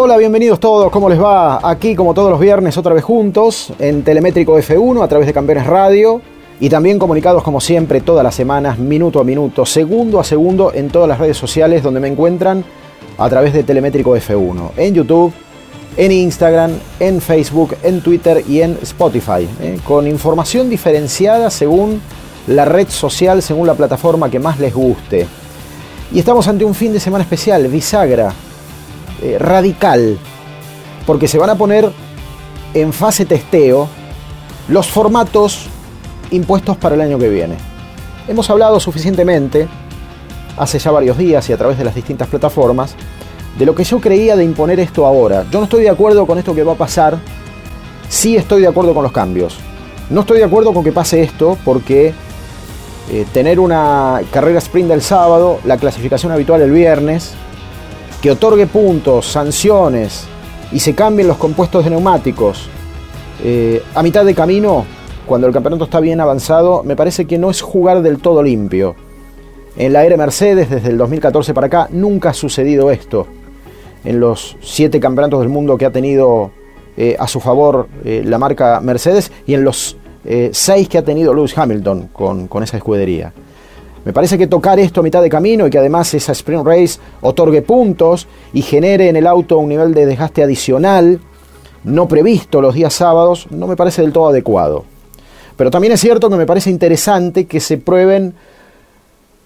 Hola, 0.00 0.16
bienvenidos 0.16 0.60
todos, 0.60 0.92
¿cómo 0.92 1.08
les 1.08 1.20
va? 1.20 1.58
Aquí 1.68 1.96
como 1.96 2.14
todos 2.14 2.30
los 2.30 2.38
viernes 2.38 2.78
otra 2.78 2.94
vez 2.94 3.02
juntos 3.02 3.72
en 3.80 4.04
Telemétrico 4.04 4.56
F1 4.56 5.02
a 5.02 5.08
través 5.08 5.26
de 5.26 5.32
Campeones 5.32 5.66
Radio 5.66 6.22
y 6.60 6.68
también 6.68 7.00
comunicados 7.00 7.42
como 7.42 7.60
siempre 7.60 8.00
todas 8.00 8.22
las 8.22 8.36
semanas, 8.36 8.78
minuto 8.78 9.18
a 9.18 9.24
minuto, 9.24 9.66
segundo 9.66 10.20
a 10.20 10.24
segundo 10.24 10.72
en 10.72 10.88
todas 10.90 11.08
las 11.08 11.18
redes 11.18 11.36
sociales 11.36 11.82
donde 11.82 11.98
me 11.98 12.06
encuentran 12.06 12.64
a 13.18 13.28
través 13.28 13.52
de 13.52 13.64
Telemétrico 13.64 14.16
F1, 14.16 14.70
en 14.76 14.94
YouTube, 14.94 15.32
en 15.96 16.12
Instagram, 16.12 16.70
en 17.00 17.20
Facebook, 17.20 17.74
en 17.82 18.00
Twitter 18.00 18.44
y 18.48 18.60
en 18.60 18.78
Spotify, 18.80 19.48
¿eh? 19.60 19.80
con 19.82 20.06
información 20.06 20.70
diferenciada 20.70 21.50
según 21.50 22.00
la 22.46 22.64
red 22.64 22.88
social, 22.88 23.42
según 23.42 23.66
la 23.66 23.74
plataforma 23.74 24.30
que 24.30 24.38
más 24.38 24.60
les 24.60 24.72
guste. 24.72 25.26
Y 26.12 26.20
estamos 26.20 26.46
ante 26.46 26.64
un 26.64 26.76
fin 26.76 26.92
de 26.92 27.00
semana 27.00 27.24
especial, 27.24 27.66
bisagra, 27.66 28.32
eh, 29.22 29.36
radical, 29.38 30.18
porque 31.06 31.28
se 31.28 31.38
van 31.38 31.50
a 31.50 31.54
poner 31.56 31.90
en 32.74 32.92
fase 32.92 33.24
testeo 33.24 33.88
los 34.68 34.86
formatos 34.88 35.66
impuestos 36.30 36.76
para 36.76 36.94
el 36.94 37.00
año 37.00 37.18
que 37.18 37.28
viene. 37.28 37.56
Hemos 38.28 38.50
hablado 38.50 38.78
suficientemente, 38.78 39.68
hace 40.56 40.78
ya 40.78 40.90
varios 40.90 41.16
días 41.16 41.48
y 41.48 41.52
a 41.52 41.56
través 41.56 41.78
de 41.78 41.84
las 41.84 41.94
distintas 41.94 42.28
plataformas, 42.28 42.94
de 43.58 43.66
lo 43.66 43.74
que 43.74 43.84
yo 43.84 44.00
creía 44.00 44.36
de 44.36 44.44
imponer 44.44 44.78
esto 44.80 45.06
ahora. 45.06 45.44
Yo 45.50 45.58
no 45.58 45.64
estoy 45.64 45.82
de 45.82 45.90
acuerdo 45.90 46.26
con 46.26 46.38
esto 46.38 46.54
que 46.54 46.62
va 46.62 46.74
a 46.74 46.76
pasar, 46.76 47.18
sí 48.08 48.36
estoy 48.36 48.60
de 48.60 48.68
acuerdo 48.68 48.94
con 48.94 49.02
los 49.02 49.12
cambios. 49.12 49.56
No 50.10 50.20
estoy 50.20 50.38
de 50.38 50.44
acuerdo 50.44 50.72
con 50.72 50.84
que 50.84 50.92
pase 50.92 51.22
esto 51.22 51.58
porque 51.64 52.14
eh, 53.10 53.26
tener 53.32 53.58
una 53.58 54.20
carrera 54.30 54.58
sprint 54.58 54.88
del 54.88 55.02
sábado, 55.02 55.58
la 55.64 55.76
clasificación 55.76 56.32
habitual 56.32 56.62
el 56.62 56.70
viernes, 56.70 57.32
que 58.22 58.30
otorgue 58.30 58.66
puntos, 58.66 59.26
sanciones 59.26 60.24
y 60.72 60.80
se 60.80 60.94
cambien 60.94 61.28
los 61.28 61.36
compuestos 61.36 61.84
de 61.84 61.90
neumáticos 61.90 62.68
eh, 63.42 63.82
a 63.94 64.02
mitad 64.02 64.24
de 64.24 64.34
camino, 64.34 64.84
cuando 65.26 65.46
el 65.46 65.52
campeonato 65.52 65.84
está 65.84 66.00
bien 66.00 66.20
avanzado, 66.20 66.82
me 66.82 66.96
parece 66.96 67.26
que 67.26 67.38
no 67.38 67.50
es 67.50 67.60
jugar 67.60 68.02
del 68.02 68.18
todo 68.18 68.42
limpio. 68.42 68.96
En 69.76 69.92
la 69.92 70.04
era 70.04 70.16
Mercedes, 70.16 70.68
desde 70.70 70.88
el 70.88 70.98
2014 70.98 71.54
para 71.54 71.68
acá, 71.68 71.88
nunca 71.92 72.30
ha 72.30 72.34
sucedido 72.34 72.90
esto. 72.90 73.26
En 74.04 74.18
los 74.18 74.56
siete 74.60 74.98
campeonatos 74.98 75.40
del 75.40 75.48
mundo 75.48 75.78
que 75.78 75.84
ha 75.84 75.92
tenido 75.92 76.50
eh, 76.96 77.16
a 77.18 77.28
su 77.28 77.38
favor 77.38 77.88
eh, 78.04 78.22
la 78.24 78.38
marca 78.38 78.80
Mercedes 78.80 79.30
y 79.46 79.54
en 79.54 79.64
los 79.64 79.96
seis 80.52 80.90
que 80.90 80.98
ha 80.98 81.02
tenido 81.02 81.32
Lewis 81.32 81.56
Hamilton 81.56 82.08
con, 82.12 82.48
con 82.48 82.62
esa 82.62 82.76
escudería. 82.76 83.32
Me 84.04 84.12
parece 84.12 84.38
que 84.38 84.46
tocar 84.46 84.78
esto 84.78 85.00
a 85.00 85.02
mitad 85.02 85.22
de 85.22 85.28
camino 85.28 85.66
y 85.66 85.70
que 85.70 85.78
además 85.78 86.12
esa 86.14 86.32
sprint 86.32 86.64
race 86.64 87.00
otorgue 87.20 87.62
puntos 87.62 88.26
y 88.52 88.62
genere 88.62 89.08
en 89.08 89.16
el 89.16 89.26
auto 89.26 89.58
un 89.58 89.68
nivel 89.68 89.92
de 89.92 90.06
desgaste 90.06 90.42
adicional 90.42 91.20
no 91.84 92.08
previsto 92.08 92.60
los 92.60 92.74
días 92.74 92.94
sábados, 92.94 93.46
no 93.50 93.66
me 93.66 93.76
parece 93.76 94.02
del 94.02 94.12
todo 94.12 94.28
adecuado. 94.28 94.84
Pero 95.56 95.70
también 95.70 95.92
es 95.92 96.00
cierto 96.00 96.30
que 96.30 96.36
me 96.36 96.46
parece 96.46 96.70
interesante 96.70 97.46
que 97.46 97.60
se 97.60 97.78
prueben 97.78 98.34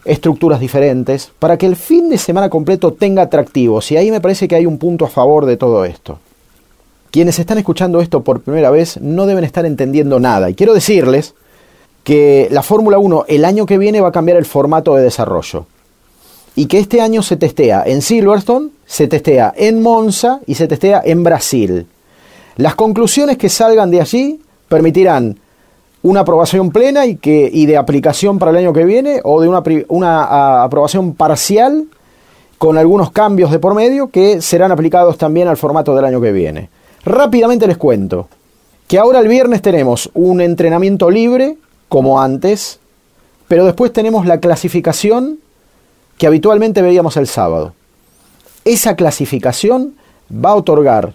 estructuras 0.04 0.60
diferentes 0.60 1.30
para 1.38 1.56
que 1.56 1.66
el 1.66 1.76
fin 1.76 2.10
de 2.10 2.18
semana 2.18 2.50
completo 2.50 2.92
tenga 2.92 3.22
atractivos 3.22 3.90
y 3.92 3.96
ahí 3.96 4.10
me 4.10 4.20
parece 4.20 4.48
que 4.48 4.56
hay 4.56 4.66
un 4.66 4.78
punto 4.78 5.04
a 5.04 5.08
favor 5.08 5.46
de 5.46 5.56
todo 5.56 5.84
esto. 5.84 6.18
Quienes 7.10 7.38
están 7.38 7.58
escuchando 7.58 8.00
esto 8.00 8.22
por 8.22 8.40
primera 8.40 8.70
vez 8.70 9.00
no 9.00 9.26
deben 9.26 9.44
estar 9.44 9.64
entendiendo 9.64 10.18
nada 10.18 10.50
y 10.50 10.54
quiero 10.54 10.74
decirles 10.74 11.34
que 12.04 12.48
la 12.50 12.62
Fórmula 12.62 12.98
1 12.98 13.26
el 13.28 13.44
año 13.44 13.66
que 13.66 13.78
viene 13.78 14.00
va 14.00 14.08
a 14.08 14.12
cambiar 14.12 14.36
el 14.36 14.44
formato 14.44 14.94
de 14.94 15.02
desarrollo. 15.02 15.66
Y 16.54 16.66
que 16.66 16.78
este 16.78 17.00
año 17.00 17.22
se 17.22 17.36
testea 17.36 17.84
en 17.86 18.02
Silverstone, 18.02 18.70
se 18.86 19.08
testea 19.08 19.54
en 19.56 19.80
Monza 19.80 20.40
y 20.46 20.54
se 20.54 20.68
testea 20.68 21.00
en 21.04 21.24
Brasil. 21.24 21.86
Las 22.56 22.74
conclusiones 22.74 23.38
que 23.38 23.48
salgan 23.48 23.90
de 23.90 24.00
allí 24.00 24.40
permitirán 24.68 25.38
una 26.02 26.20
aprobación 26.20 26.70
plena 26.70 27.06
y, 27.06 27.16
que, 27.16 27.48
y 27.50 27.66
de 27.66 27.76
aplicación 27.76 28.38
para 28.38 28.50
el 28.50 28.58
año 28.58 28.72
que 28.72 28.84
viene 28.84 29.20
o 29.24 29.40
de 29.40 29.48
una, 29.48 29.62
una 29.88 30.62
aprobación 30.64 31.14
parcial 31.14 31.86
con 32.58 32.76
algunos 32.76 33.12
cambios 33.12 33.50
de 33.50 33.58
por 33.58 33.74
medio 33.74 34.08
que 34.08 34.42
serán 34.42 34.72
aplicados 34.72 35.16
también 35.16 35.48
al 35.48 35.56
formato 35.56 35.94
del 35.94 36.04
año 36.04 36.20
que 36.20 36.32
viene. 36.32 36.68
Rápidamente 37.04 37.66
les 37.66 37.76
cuento 37.76 38.28
que 38.86 38.98
ahora 38.98 39.20
el 39.20 39.28
viernes 39.28 39.62
tenemos 39.62 40.10
un 40.14 40.40
entrenamiento 40.40 41.10
libre 41.10 41.56
como 41.92 42.22
antes, 42.22 42.78
pero 43.48 43.66
después 43.66 43.92
tenemos 43.92 44.24
la 44.24 44.40
clasificación 44.40 45.40
que 46.16 46.26
habitualmente 46.26 46.80
veíamos 46.80 47.18
el 47.18 47.26
sábado. 47.26 47.74
Esa 48.64 48.96
clasificación 48.96 49.94
va 50.32 50.52
a 50.52 50.54
otorgar 50.54 51.12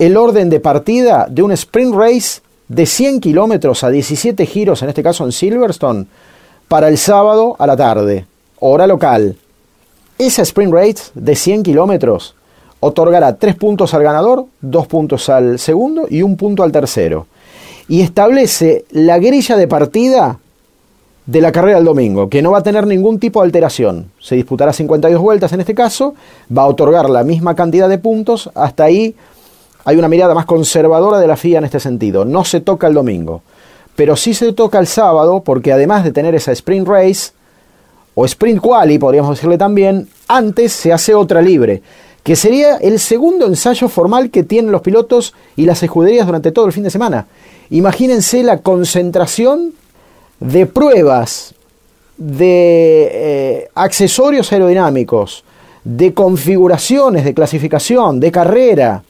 el 0.00 0.16
orden 0.16 0.50
de 0.50 0.58
partida 0.58 1.28
de 1.30 1.44
un 1.44 1.52
sprint 1.52 1.94
race 1.94 2.40
de 2.66 2.86
100 2.86 3.20
kilómetros 3.20 3.84
a 3.84 3.90
17 3.90 4.46
giros, 4.46 4.82
en 4.82 4.88
este 4.88 5.04
caso 5.04 5.24
en 5.24 5.30
Silverstone, 5.30 6.06
para 6.66 6.88
el 6.88 6.98
sábado 6.98 7.54
a 7.60 7.68
la 7.68 7.76
tarde, 7.76 8.26
hora 8.58 8.88
local. 8.88 9.36
Esa 10.18 10.42
sprint 10.42 10.72
race 10.72 11.12
de 11.14 11.36
100 11.36 11.62
kilómetros 11.62 12.34
otorgará 12.80 13.36
3 13.36 13.54
puntos 13.54 13.94
al 13.94 14.02
ganador, 14.02 14.46
2 14.60 14.86
puntos 14.88 15.28
al 15.28 15.60
segundo 15.60 16.08
y 16.10 16.22
1 16.22 16.36
punto 16.36 16.64
al 16.64 16.72
tercero 16.72 17.28
y 17.90 18.02
establece 18.02 18.84
la 18.92 19.18
grilla 19.18 19.56
de 19.56 19.66
partida 19.66 20.38
de 21.26 21.40
la 21.40 21.50
carrera 21.50 21.78
del 21.78 21.86
domingo, 21.86 22.28
que 22.28 22.40
no 22.40 22.52
va 22.52 22.58
a 22.58 22.62
tener 22.62 22.86
ningún 22.86 23.18
tipo 23.18 23.40
de 23.40 23.46
alteración. 23.46 24.12
Se 24.20 24.36
disputará 24.36 24.72
52 24.72 25.20
vueltas 25.20 25.52
en 25.52 25.58
este 25.58 25.74
caso, 25.74 26.14
va 26.56 26.62
a 26.62 26.66
otorgar 26.66 27.10
la 27.10 27.24
misma 27.24 27.56
cantidad 27.56 27.88
de 27.88 27.98
puntos, 27.98 28.48
hasta 28.54 28.84
ahí 28.84 29.16
hay 29.84 29.96
una 29.96 30.06
mirada 30.06 30.36
más 30.36 30.46
conservadora 30.46 31.18
de 31.18 31.26
la 31.26 31.36
FIA 31.36 31.58
en 31.58 31.64
este 31.64 31.80
sentido, 31.80 32.24
no 32.24 32.44
se 32.44 32.60
toca 32.60 32.86
el 32.86 32.94
domingo, 32.94 33.42
pero 33.96 34.14
sí 34.14 34.34
se 34.34 34.52
toca 34.52 34.78
el 34.78 34.86
sábado 34.86 35.42
porque 35.44 35.72
además 35.72 36.04
de 36.04 36.12
tener 36.12 36.36
esa 36.36 36.52
sprint 36.52 36.86
race, 36.86 37.32
o 38.14 38.24
sprint 38.24 38.60
quali 38.60 39.00
podríamos 39.00 39.34
decirle 39.34 39.58
también, 39.58 40.08
antes 40.28 40.72
se 40.72 40.92
hace 40.92 41.12
otra 41.12 41.42
libre, 41.42 41.82
que 42.22 42.36
sería 42.36 42.76
el 42.76 42.98
segundo 42.98 43.46
ensayo 43.46 43.88
formal 43.88 44.30
que 44.30 44.42
tienen 44.42 44.72
los 44.72 44.82
pilotos 44.82 45.34
y 45.56 45.66
las 45.66 45.82
escuderías 45.82 46.26
durante 46.26 46.52
todo 46.52 46.66
el 46.66 46.72
fin 46.72 46.82
de 46.82 46.90
semana. 46.90 47.26
Imagínense 47.70 48.42
la 48.42 48.58
concentración 48.58 49.72
de 50.40 50.66
pruebas, 50.66 51.54
de 52.16 53.08
eh, 53.12 53.68
accesorios 53.74 54.52
aerodinámicos, 54.52 55.44
de 55.84 56.12
configuraciones 56.12 57.24
de 57.24 57.34
clasificación, 57.34 58.20
de 58.20 58.30
carrera 58.30 59.02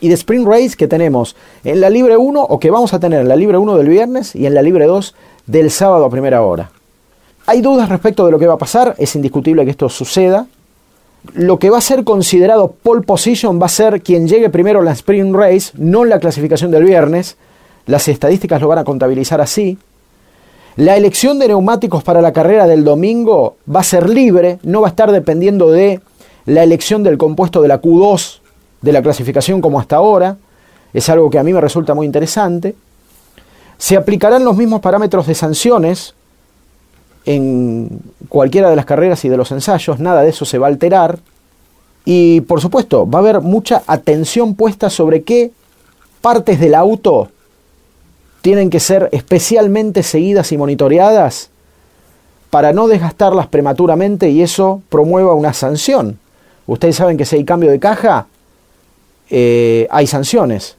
y 0.00 0.08
de 0.08 0.14
sprint 0.14 0.46
race 0.46 0.76
que 0.76 0.88
tenemos 0.88 1.36
en 1.62 1.80
la 1.80 1.90
Libre 1.90 2.16
1 2.16 2.42
o 2.42 2.58
que 2.58 2.70
vamos 2.70 2.92
a 2.94 2.98
tener 2.98 3.20
en 3.20 3.28
la 3.28 3.36
Libre 3.36 3.58
1 3.58 3.76
del 3.76 3.88
viernes 3.88 4.34
y 4.34 4.46
en 4.46 4.54
la 4.54 4.62
Libre 4.62 4.86
2 4.86 5.14
del 5.46 5.70
sábado 5.70 6.04
a 6.04 6.10
primera 6.10 6.42
hora. 6.42 6.70
Hay 7.46 7.60
dudas 7.60 7.88
respecto 7.88 8.24
de 8.24 8.32
lo 8.32 8.38
que 8.38 8.46
va 8.46 8.54
a 8.54 8.58
pasar, 8.58 8.94
es 8.98 9.14
indiscutible 9.14 9.64
que 9.64 9.70
esto 9.70 9.88
suceda. 9.88 10.46
Lo 11.32 11.58
que 11.58 11.70
va 11.70 11.78
a 11.78 11.80
ser 11.80 12.04
considerado 12.04 12.74
pole 12.82 13.02
position 13.02 13.60
va 13.60 13.66
a 13.66 13.70
ser 13.70 14.02
quien 14.02 14.28
llegue 14.28 14.50
primero 14.50 14.80
a 14.80 14.84
la 14.84 14.92
sprint 14.92 15.34
race, 15.34 15.72
no 15.74 16.04
la 16.04 16.20
clasificación 16.20 16.70
del 16.70 16.84
viernes, 16.84 17.36
las 17.86 18.08
estadísticas 18.08 18.60
lo 18.60 18.68
van 18.68 18.78
a 18.78 18.84
contabilizar 18.84 19.40
así. 19.40 19.78
La 20.76 20.96
elección 20.96 21.38
de 21.38 21.48
neumáticos 21.48 22.02
para 22.02 22.20
la 22.20 22.32
carrera 22.32 22.66
del 22.66 22.84
domingo 22.84 23.56
va 23.72 23.80
a 23.80 23.84
ser 23.84 24.10
libre, 24.10 24.58
no 24.64 24.80
va 24.80 24.88
a 24.88 24.90
estar 24.90 25.12
dependiendo 25.12 25.70
de 25.70 26.00
la 26.46 26.62
elección 26.62 27.02
del 27.02 27.16
compuesto 27.16 27.62
de 27.62 27.68
la 27.68 27.80
Q2 27.80 28.40
de 28.82 28.92
la 28.92 29.02
clasificación 29.02 29.60
como 29.60 29.80
hasta 29.80 29.96
ahora. 29.96 30.36
Es 30.92 31.08
algo 31.08 31.30
que 31.30 31.38
a 31.38 31.42
mí 31.42 31.52
me 31.52 31.60
resulta 31.60 31.94
muy 31.94 32.06
interesante. 32.06 32.74
Se 33.78 33.96
aplicarán 33.96 34.44
los 34.44 34.56
mismos 34.56 34.80
parámetros 34.80 35.26
de 35.26 35.34
sanciones 35.34 36.14
en 37.26 37.88
cualquiera 38.28 38.70
de 38.70 38.76
las 38.76 38.84
carreras 38.84 39.24
y 39.24 39.28
de 39.28 39.36
los 39.36 39.50
ensayos, 39.52 39.98
nada 39.98 40.22
de 40.22 40.30
eso 40.30 40.44
se 40.44 40.58
va 40.58 40.66
a 40.66 40.70
alterar. 40.70 41.18
Y 42.04 42.42
por 42.42 42.60
supuesto, 42.60 43.08
va 43.08 43.20
a 43.20 43.22
haber 43.22 43.40
mucha 43.40 43.82
atención 43.86 44.54
puesta 44.54 44.90
sobre 44.90 45.22
qué 45.22 45.52
partes 46.20 46.60
del 46.60 46.74
auto 46.74 47.28
tienen 48.42 48.68
que 48.68 48.80
ser 48.80 49.08
especialmente 49.12 50.02
seguidas 50.02 50.52
y 50.52 50.58
monitoreadas 50.58 51.48
para 52.50 52.72
no 52.72 52.88
desgastarlas 52.88 53.46
prematuramente 53.46 54.28
y 54.28 54.42
eso 54.42 54.82
promueva 54.88 55.34
una 55.34 55.54
sanción. 55.54 56.18
Ustedes 56.66 56.96
saben 56.96 57.16
que 57.16 57.24
si 57.24 57.36
hay 57.36 57.44
cambio 57.44 57.70
de 57.70 57.80
caja, 57.80 58.26
eh, 59.30 59.88
hay 59.90 60.06
sanciones. 60.06 60.76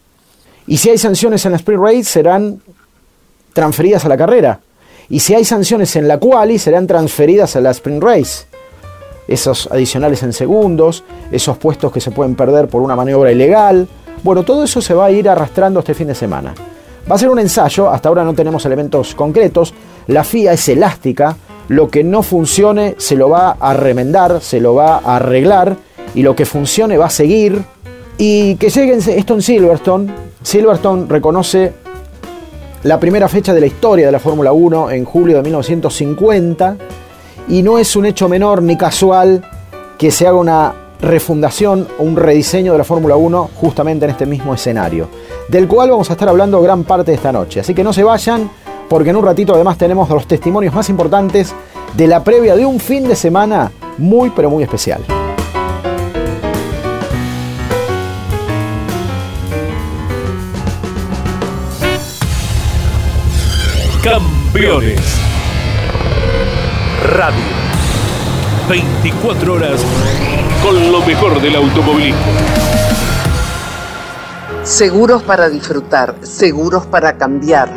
Y 0.68 0.78
si 0.78 0.90
hay 0.90 0.98
sanciones 0.98 1.46
en 1.46 1.52
la 1.52 1.58
sprint 1.58 1.82
race, 1.82 2.04
serán 2.04 2.62
transferidas 3.54 4.06
a 4.06 4.10
la 4.10 4.18
carrera. 4.18 4.60
Y 5.10 5.20
si 5.20 5.34
hay 5.34 5.46
sanciones 5.46 5.96
en 5.96 6.08
la 6.08 6.18
quali, 6.18 6.58
serán 6.58 6.88
transferidas 6.88 7.56
a 7.56 7.62
la 7.62 7.72
sprint 7.72 8.04
race. 8.04 8.46
Esos 9.28 9.68
adicionales 9.72 10.24
en 10.24 10.34
segundos, 10.34 11.04
esos 11.32 11.58
puestos 11.58 11.92
que 11.92 12.02
se 12.02 12.12
pueden 12.12 12.36
perder 12.36 12.68
por 12.68 12.82
una 12.82 12.96
maniobra 12.96 13.32
ilegal. 13.32 13.88
Bueno, 14.24 14.44
todo 14.44 14.64
eso 14.64 14.82
se 14.82 14.94
va 14.94 15.06
a 15.06 15.12
ir 15.12 15.30
arrastrando 15.30 15.80
este 15.80 15.94
fin 15.94 16.08
de 16.08 16.16
semana. 16.16 16.54
Va 17.10 17.16
a 17.16 17.20
ser 17.20 17.30
un 17.30 17.40
ensayo, 17.40 17.90
hasta 17.90 18.10
ahora 18.10 18.24
no 18.24 18.34
tenemos 18.34 18.66
elementos 18.66 19.14
concretos. 19.14 19.74
La 20.08 20.24
FIA 20.24 20.54
es 20.54 20.70
elástica, 20.70 21.38
lo 21.68 21.90
que 21.90 22.04
no 22.04 22.24
funcione 22.24 22.96
se 22.98 23.16
lo 23.16 23.30
va 23.30 23.58
a 23.60 23.74
remendar, 23.74 24.42
se 24.42 24.60
lo 24.60 24.76
va 24.76 24.98
a 24.98 25.18
arreglar 25.18 25.78
y 26.14 26.24
lo 26.24 26.36
que 26.36 26.46
funcione 26.46 26.98
va 26.98 27.08
a 27.08 27.12
seguir. 27.12 27.64
Y 28.18 28.56
que 28.56 28.70
llegue 28.70 28.94
esto 28.94 29.34
en 29.34 29.42
Silverstone. 29.42 30.14
Silverstone 30.42 31.06
reconoce 31.08 31.74
la 32.86 33.00
primera 33.00 33.28
fecha 33.28 33.52
de 33.52 33.60
la 33.60 33.66
historia 33.66 34.06
de 34.06 34.12
la 34.12 34.20
Fórmula 34.20 34.52
1 34.52 34.92
en 34.92 35.06
julio 35.06 35.38
de 35.38 35.42
1950 35.42 36.78
y 37.48 37.64
no 37.64 37.80
es 37.80 37.96
un 37.96 38.06
hecho 38.06 38.30
menor 38.30 38.62
ni 38.62 38.78
casual 38.78 39.44
que 39.98 40.12
se 40.12 40.28
haga 40.28 40.38
una 40.38 40.76
refundación 41.02 41.88
o 41.98 42.04
un 42.04 42.16
rediseño 42.16 42.74
de 42.74 42.78
la 42.78 42.84
Fórmula 42.84 43.16
1 43.16 43.50
justamente 43.56 44.06
en 44.06 44.12
este 44.12 44.28
mismo 44.28 44.54
escenario, 44.54 45.10
del 45.48 45.68
cual 45.68 45.90
vamos 45.90 46.12
a 46.12 46.14
estar 46.14 46.30
hablando 46.30 46.62
gran 46.62 46.84
parte 46.84 47.10
de 47.10 47.16
esta 47.16 47.32
noche. 47.32 47.60
Así 47.60 47.74
que 47.74 47.84
no 47.84 47.92
se 47.92 48.04
vayan, 48.04 48.52
porque 48.88 49.10
en 49.10 49.16
un 49.16 49.26
ratito 49.26 49.56
además 49.56 49.80
tenemos 49.80 50.08
los 50.08 50.28
testimonios 50.28 50.72
más 50.72 50.88
importantes 50.88 51.56
de 51.98 52.06
la 52.06 52.24
previa 52.24 52.56
de 52.56 52.68
un 52.68 52.80
fin 52.80 53.08
de 53.08 53.16
semana 53.16 53.72
muy 53.98 54.30
pero 54.30 54.52
muy 54.52 54.62
especial. 54.62 55.02
Campeones. 64.06 65.02
Radio. 67.08 67.42
24 68.70 69.54
horas 69.54 69.84
con 70.62 70.92
lo 70.92 71.04
mejor 71.04 71.42
del 71.42 71.56
automovilismo. 71.56 72.22
Seguros 74.62 75.24
para 75.24 75.50
disfrutar, 75.50 76.18
seguros 76.22 76.86
para 76.86 77.18
cambiar 77.18 77.68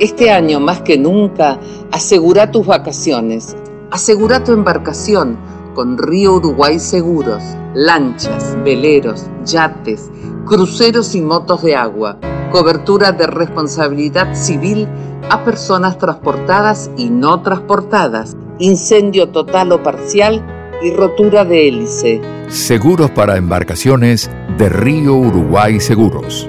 este 0.00 0.32
año 0.32 0.58
más 0.58 0.82
que 0.82 0.98
nunca, 0.98 1.60
asegura 1.92 2.50
tus 2.50 2.66
vacaciones, 2.66 3.56
asegura 3.92 4.42
tu 4.42 4.54
embarcación 4.54 5.38
con 5.76 5.96
Río 5.96 6.34
Uruguay 6.34 6.80
Seguros, 6.80 7.44
lanchas, 7.74 8.56
veleros, 8.64 9.26
yates, 9.44 10.10
cruceros 10.44 11.14
y 11.14 11.22
motos 11.22 11.62
de 11.62 11.76
agua, 11.76 12.18
cobertura 12.50 13.12
de 13.12 13.28
responsabilidad 13.28 14.34
civil 14.34 14.88
a 15.30 15.44
personas 15.44 15.98
transportadas 15.98 16.90
y 16.96 17.10
no 17.10 17.42
transportadas, 17.42 18.36
incendio 18.58 19.28
total 19.30 19.72
o 19.72 19.82
parcial 19.82 20.44
y 20.82 20.92
rotura 20.92 21.44
de 21.44 21.68
hélice. 21.68 22.20
Seguros 22.48 23.10
para 23.10 23.36
embarcaciones 23.36 24.30
de 24.56 24.68
Río 24.68 25.14
Uruguay 25.16 25.80
Seguros. 25.80 26.48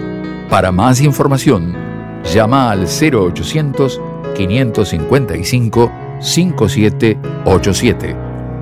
Para 0.49 0.71
más 0.71 1.01
información, 1.01 1.75
Llama 2.23 2.71
al 2.71 2.85
0800 2.85 4.01
555 4.35 5.91
5787 6.19 8.15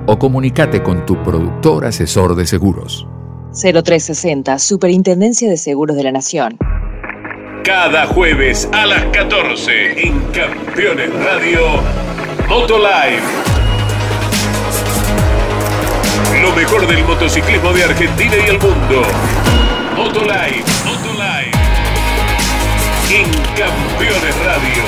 o 0.06 0.18
comunícate 0.18 0.82
con 0.82 1.04
tu 1.04 1.22
productor 1.22 1.84
asesor 1.84 2.34
de 2.34 2.46
seguros. 2.46 3.06
0360 3.52 4.58
Superintendencia 4.58 5.50
de 5.50 5.58
Seguros 5.58 5.96
de 5.96 6.04
la 6.04 6.12
Nación. 6.12 6.56
Cada 7.68 8.06
jueves 8.06 8.66
a 8.72 8.86
las 8.86 9.04
14 9.12 10.00
en 10.00 10.18
Campeones 10.32 11.12
Radio 11.22 11.82
Motolive. 12.48 13.20
Lo 16.40 16.50
mejor 16.52 16.86
del 16.86 17.04
motociclismo 17.04 17.70
de 17.74 17.84
Argentina 17.84 18.36
y 18.36 18.48
el 18.48 18.58
mundo. 18.58 19.02
Motolive, 19.94 20.64
Motolive 20.86 21.52
en 23.10 23.30
Campeones 23.54 24.34
Radio. 24.46 24.82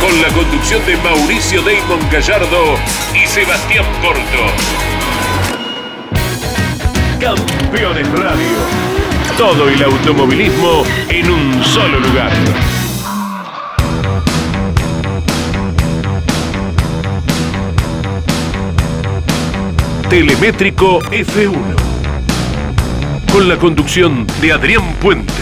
Con 0.00 0.22
la 0.22 0.28
conducción 0.30 0.84
de 0.84 0.96
Mauricio 0.96 1.62
Damon 1.62 2.10
Gallardo 2.10 2.76
y 3.14 3.24
Sebastián 3.28 3.84
Porto. 4.02 4.46
Campeones 7.20 8.10
Radio. 8.18 8.99
Todo 9.40 9.70
el 9.70 9.82
automovilismo 9.82 10.84
en 11.08 11.30
un 11.30 11.64
solo 11.64 11.98
lugar. 11.98 12.30
Telemétrico 20.10 21.00
F1. 21.04 21.56
Con 23.32 23.48
la 23.48 23.56
conducción 23.56 24.26
de 24.42 24.52
Adrián 24.52 24.94
Puente. 25.00 25.32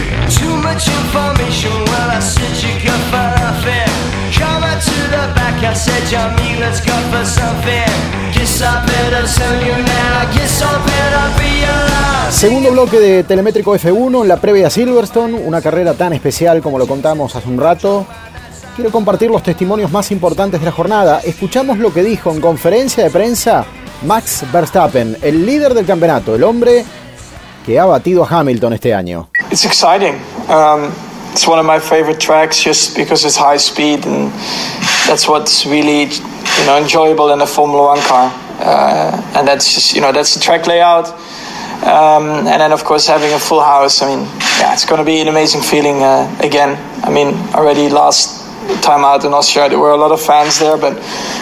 Segundo 12.31 12.71
bloque 12.71 12.99
de 12.99 13.23
Telemétrico 13.23 13.75
F1 13.75 14.21
en 14.21 14.27
la 14.27 14.37
previa 14.37 14.69
Silverstone, 14.69 15.33
una 15.33 15.61
carrera 15.61 15.93
tan 15.93 16.13
especial 16.13 16.61
como 16.61 16.77
lo 16.79 16.87
contamos 16.87 17.35
hace 17.35 17.49
un 17.49 17.59
rato. 17.59 18.05
Quiero 18.75 18.91
compartir 18.91 19.29
los 19.29 19.43
testimonios 19.43 19.91
más 19.91 20.09
importantes 20.11 20.61
de 20.61 20.65
la 20.65 20.71
jornada. 20.71 21.19
Escuchamos 21.19 21.79
lo 21.79 21.93
que 21.93 22.01
dijo 22.01 22.31
en 22.31 22.39
conferencia 22.39 23.03
de 23.03 23.09
prensa 23.09 23.65
Max 24.05 24.45
Verstappen, 24.53 25.17
el 25.21 25.45
líder 25.45 25.73
del 25.73 25.85
campeonato, 25.85 26.33
el 26.33 26.43
hombre 26.43 26.85
que 27.65 27.77
ha 27.77 27.85
batido 27.85 28.23
a 28.23 28.39
Hamilton 28.39 28.73
este 28.73 28.93
año. 28.93 29.29
It's 29.51 29.65
exciting. 29.65 30.15
Um, 30.47 30.89
it's 31.31 31.47
one 31.47 31.59
of 31.59 31.65
my 31.65 31.79
favorite 31.79 32.19
tracks 32.19 32.61
just 32.63 32.95
because 32.95 33.25
it's 33.25 33.35
high 33.35 33.57
speed 33.57 34.05
and 34.05 34.31
that's 35.07 35.27
what's 35.27 35.65
really 35.65 36.03
you 36.03 36.65
know 36.65 36.77
enjoyable 36.81 37.31
in 37.31 37.41
a 37.41 37.47
Formula 37.47 37.83
One 37.83 38.01
car. 38.01 38.31
Uh, 38.59 39.33
and 39.35 39.47
that's 39.47 39.73
just 39.73 39.95
you 39.95 40.01
know 40.01 40.11
that's 40.11 40.33
the 40.33 40.39
track 40.39 40.67
layout. 40.67 41.07
Um, 41.79 42.45
and 42.45 42.59
then 42.61 42.71
of 42.71 42.83
course 42.83 43.07
having 43.07 43.31
a 43.33 43.39
full 43.39 43.61
house. 43.61 44.01
I 44.01 44.15
mean, 44.15 44.25
yeah, 44.59 44.73
it's 44.73 44.85
going 44.85 44.99
to 44.99 45.05
be 45.05 45.19
an 45.21 45.27
amazing 45.27 45.61
feeling 45.61 46.03
uh, 46.03 46.27
again. 46.41 46.77
I 47.03 47.09
mean, 47.09 47.35
already 47.55 47.89
last 47.89 48.39
time 48.83 49.03
out 49.03 49.23
in 49.25 49.33
Austria 49.33 49.69
there 49.69 49.79
were 49.79 49.91
a 49.91 49.97
lot 49.97 50.11
of 50.11 50.21
fans 50.21 50.59
there, 50.59 50.77
but 50.77 50.95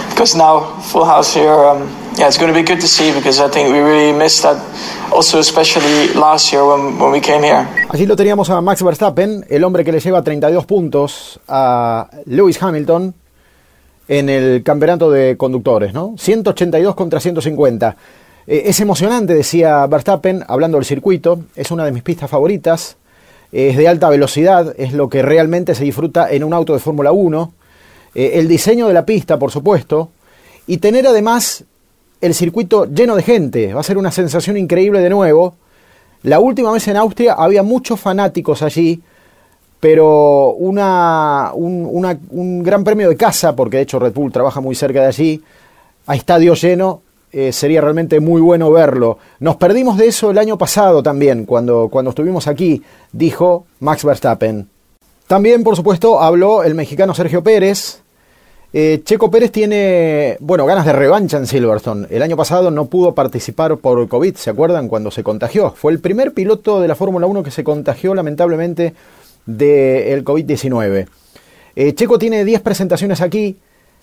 because 0.09 0.35
now 0.35 0.79
full 0.81 1.05
house 1.05 1.33
here, 1.33 1.65
um, 1.65 1.87
yeah, 2.17 2.27
it's 2.27 2.37
going 2.37 2.51
to 2.51 2.59
be 2.59 2.65
good 2.65 2.79
to 2.79 2.87
see 2.87 3.11
because 3.11 3.39
I 3.39 3.49
think 3.49 3.69
we 3.69 3.79
really 3.79 4.13
missed 4.13 4.43
that 4.43 4.57
also 5.11 5.39
especially 5.39 6.13
last. 6.15 6.53
Allí 7.89 8.05
lo 8.05 8.15
teníamos 8.15 8.49
a 8.49 8.61
Max 8.61 8.83
Verstappen, 8.83 9.45
el 9.49 9.63
hombre 9.63 9.83
que 9.83 9.91
le 9.91 9.99
lleva 9.99 10.21
32 10.21 10.65
puntos 10.65 11.39
a 11.47 12.09
Lewis 12.25 12.61
Hamilton 12.61 13.13
en 14.07 14.29
el 14.29 14.63
campeonato 14.63 15.11
de 15.11 15.37
conductores, 15.37 15.93
¿no? 15.93 16.15
182 16.17 16.95
contra 16.95 17.19
150. 17.19 17.97
Eh, 18.47 18.63
es 18.65 18.79
emocionante, 18.79 19.33
decía 19.33 19.85
Verstappen, 19.87 20.43
hablando 20.47 20.77
del 20.77 20.85
circuito, 20.85 21.39
es 21.55 21.71
una 21.71 21.85
de 21.85 21.91
mis 21.91 22.03
pistas 22.03 22.29
favoritas, 22.29 22.97
es 23.51 23.77
de 23.77 23.87
alta 23.87 24.09
velocidad, 24.09 24.73
es 24.77 24.93
lo 24.93 25.09
que 25.09 25.21
realmente 25.21 25.75
se 25.75 25.83
disfruta 25.83 26.31
en 26.31 26.43
un 26.43 26.53
auto 26.53 26.73
de 26.73 26.79
Fórmula 26.79 27.11
1, 27.11 27.53
eh, 28.15 28.31
el 28.35 28.47
diseño 28.47 28.87
de 28.87 28.93
la 28.93 29.05
pista, 29.05 29.37
por 29.37 29.51
supuesto, 29.51 30.09
y 30.65 30.77
tener 30.77 31.07
además 31.07 31.65
el 32.21 32.33
circuito 32.33 32.85
lleno 32.85 33.15
de 33.15 33.23
gente. 33.23 33.73
Va 33.73 33.81
a 33.81 33.83
ser 33.83 33.97
una 33.97 34.11
sensación 34.11 34.57
increíble 34.57 34.99
de 34.99 35.09
nuevo. 35.09 35.55
La 36.23 36.39
última 36.39 36.71
vez 36.71 36.87
en 36.87 36.97
Austria 36.97 37.33
había 37.33 37.63
muchos 37.63 37.99
fanáticos 37.99 38.61
allí, 38.61 39.01
pero 39.79 40.49
una, 40.53 41.51
un, 41.53 42.63
gran 42.63 42.83
premio 42.83 43.09
de 43.09 43.15
casa, 43.15 43.55
porque 43.55 43.77
de 43.77 43.83
hecho 43.83 43.99
Red 43.99 44.13
Bull 44.13 44.31
trabaja 44.31 44.59
muy 44.59 44.75
cerca 44.75 45.01
de 45.01 45.07
allí, 45.07 45.43
a 46.07 46.15
estadio 46.15 46.55
lleno, 46.55 47.01
eh, 47.31 47.51
sería 47.51 47.81
realmente 47.81 48.19
muy 48.19 48.41
bueno 48.41 48.71
verlo. 48.71 49.19
Nos 49.39 49.57
perdimos 49.57 49.97
de 49.97 50.07
eso 50.07 50.31
el 50.31 50.37
año 50.37 50.57
pasado 50.57 51.03
también, 51.03 51.45
cuando, 51.45 51.89
cuando 51.89 52.09
estuvimos 52.09 52.47
aquí, 52.47 52.81
dijo 53.11 53.65
Max 53.79 54.03
Verstappen. 54.03 54.67
También, 55.27 55.63
por 55.63 55.75
supuesto, 55.75 56.19
habló 56.21 56.63
el 56.63 56.73
mexicano 56.73 57.13
Sergio 57.13 57.43
Pérez, 57.43 58.01
eh, 58.73 59.01
Checo 59.03 59.31
Pérez 59.31 59.51
tiene, 59.51 60.37
bueno, 60.39 60.65
ganas 60.65 60.85
de 60.85 60.93
revancha 60.93 61.37
en 61.37 61.47
Silverstone. 61.47 62.07
El 62.09 62.21
año 62.21 62.37
pasado 62.37 62.71
no 62.71 62.85
pudo 62.85 63.15
participar 63.15 63.77
por 63.77 64.07
COVID, 64.07 64.35
¿se 64.35 64.49
acuerdan? 64.49 64.87
Cuando 64.87 65.11
se 65.11 65.23
contagió. 65.23 65.71
Fue 65.71 65.91
el 65.91 65.99
primer 65.99 66.33
piloto 66.33 66.81
de 66.81 66.87
la 66.87 66.95
Fórmula 66.95 67.27
1 67.27 67.43
que 67.43 67.51
se 67.51 67.63
contagió 67.63 68.13
lamentablemente 68.13 68.93
del 69.45 70.23
COVID-19. 70.25 71.07
Eh, 71.75 71.93
Checo 71.93 72.19
tiene 72.19 72.43
10 72.43 72.61
presentaciones 72.61 73.21
aquí 73.21 73.57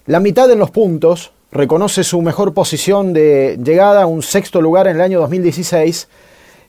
la 0.07 0.21
mitad 0.21 0.51
en 0.51 0.59
los 0.59 0.71
puntos, 0.71 1.33
reconoce 1.51 2.05
su 2.05 2.21
mejor 2.21 2.53
posición 2.53 3.15
de 3.15 3.59
llegada 3.65 4.05
un 4.05 4.23
sexto 4.23 4.61
lugar 4.61 4.87
en 4.87 4.97
el 4.97 5.03
año 5.03 5.19
2016, 5.21 6.09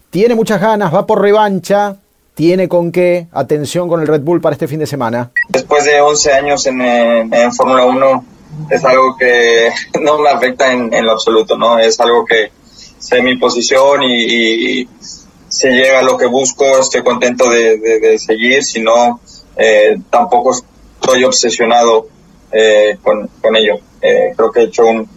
tiene 0.09 0.35
muchas 0.35 0.61
ganas, 0.61 0.93
va 0.93 1.05
por 1.05 1.21
revancha, 1.21 1.97
tiene 2.35 2.67
con 2.67 2.91
qué, 2.91 3.27
atención 3.31 3.89
con 3.89 4.01
el 4.01 4.07
Red 4.07 4.21
Bull 4.21 4.41
para 4.41 4.53
este 4.53 4.67
fin 4.67 4.79
de 4.79 4.85
semana. 4.85 5.31
Después 5.49 5.85
de 5.85 5.99
11 5.99 6.33
años 6.33 6.67
en, 6.67 7.53
Fórmula 7.53 7.85
1, 7.85 8.25
es 8.69 8.85
algo 8.85 9.17
que 9.17 9.69
no 10.01 10.19
me 10.19 10.29
afecta 10.29 10.71
en, 10.71 11.05
lo 11.05 11.13
absoluto, 11.13 11.57
¿no? 11.57 11.79
Es 11.79 11.99
algo 11.99 12.23
que 12.25 12.51
sé 12.99 13.21
mi 13.21 13.37
posición 13.37 14.03
y, 14.03 14.81
y 14.81 14.89
si 15.55 15.69
llega 15.69 16.01
lo 16.01 16.17
que 16.17 16.25
busco, 16.25 16.65
estoy 16.79 17.01
contento 17.01 17.49
de, 17.49 18.17
seguir, 18.19 18.63
si 18.63 18.81
no, 18.81 19.21
eh, 19.55 19.97
tampoco 20.09 20.51
estoy 20.51 21.23
obsesionado 21.23 22.07
eh, 22.51 22.97
con, 23.01 23.55
ello. 23.55 23.79
Eh, 24.01 24.33
creo 24.35 24.51
que 24.51 24.59
he 24.61 24.63
hecho 24.63 24.85
un, 24.85 25.07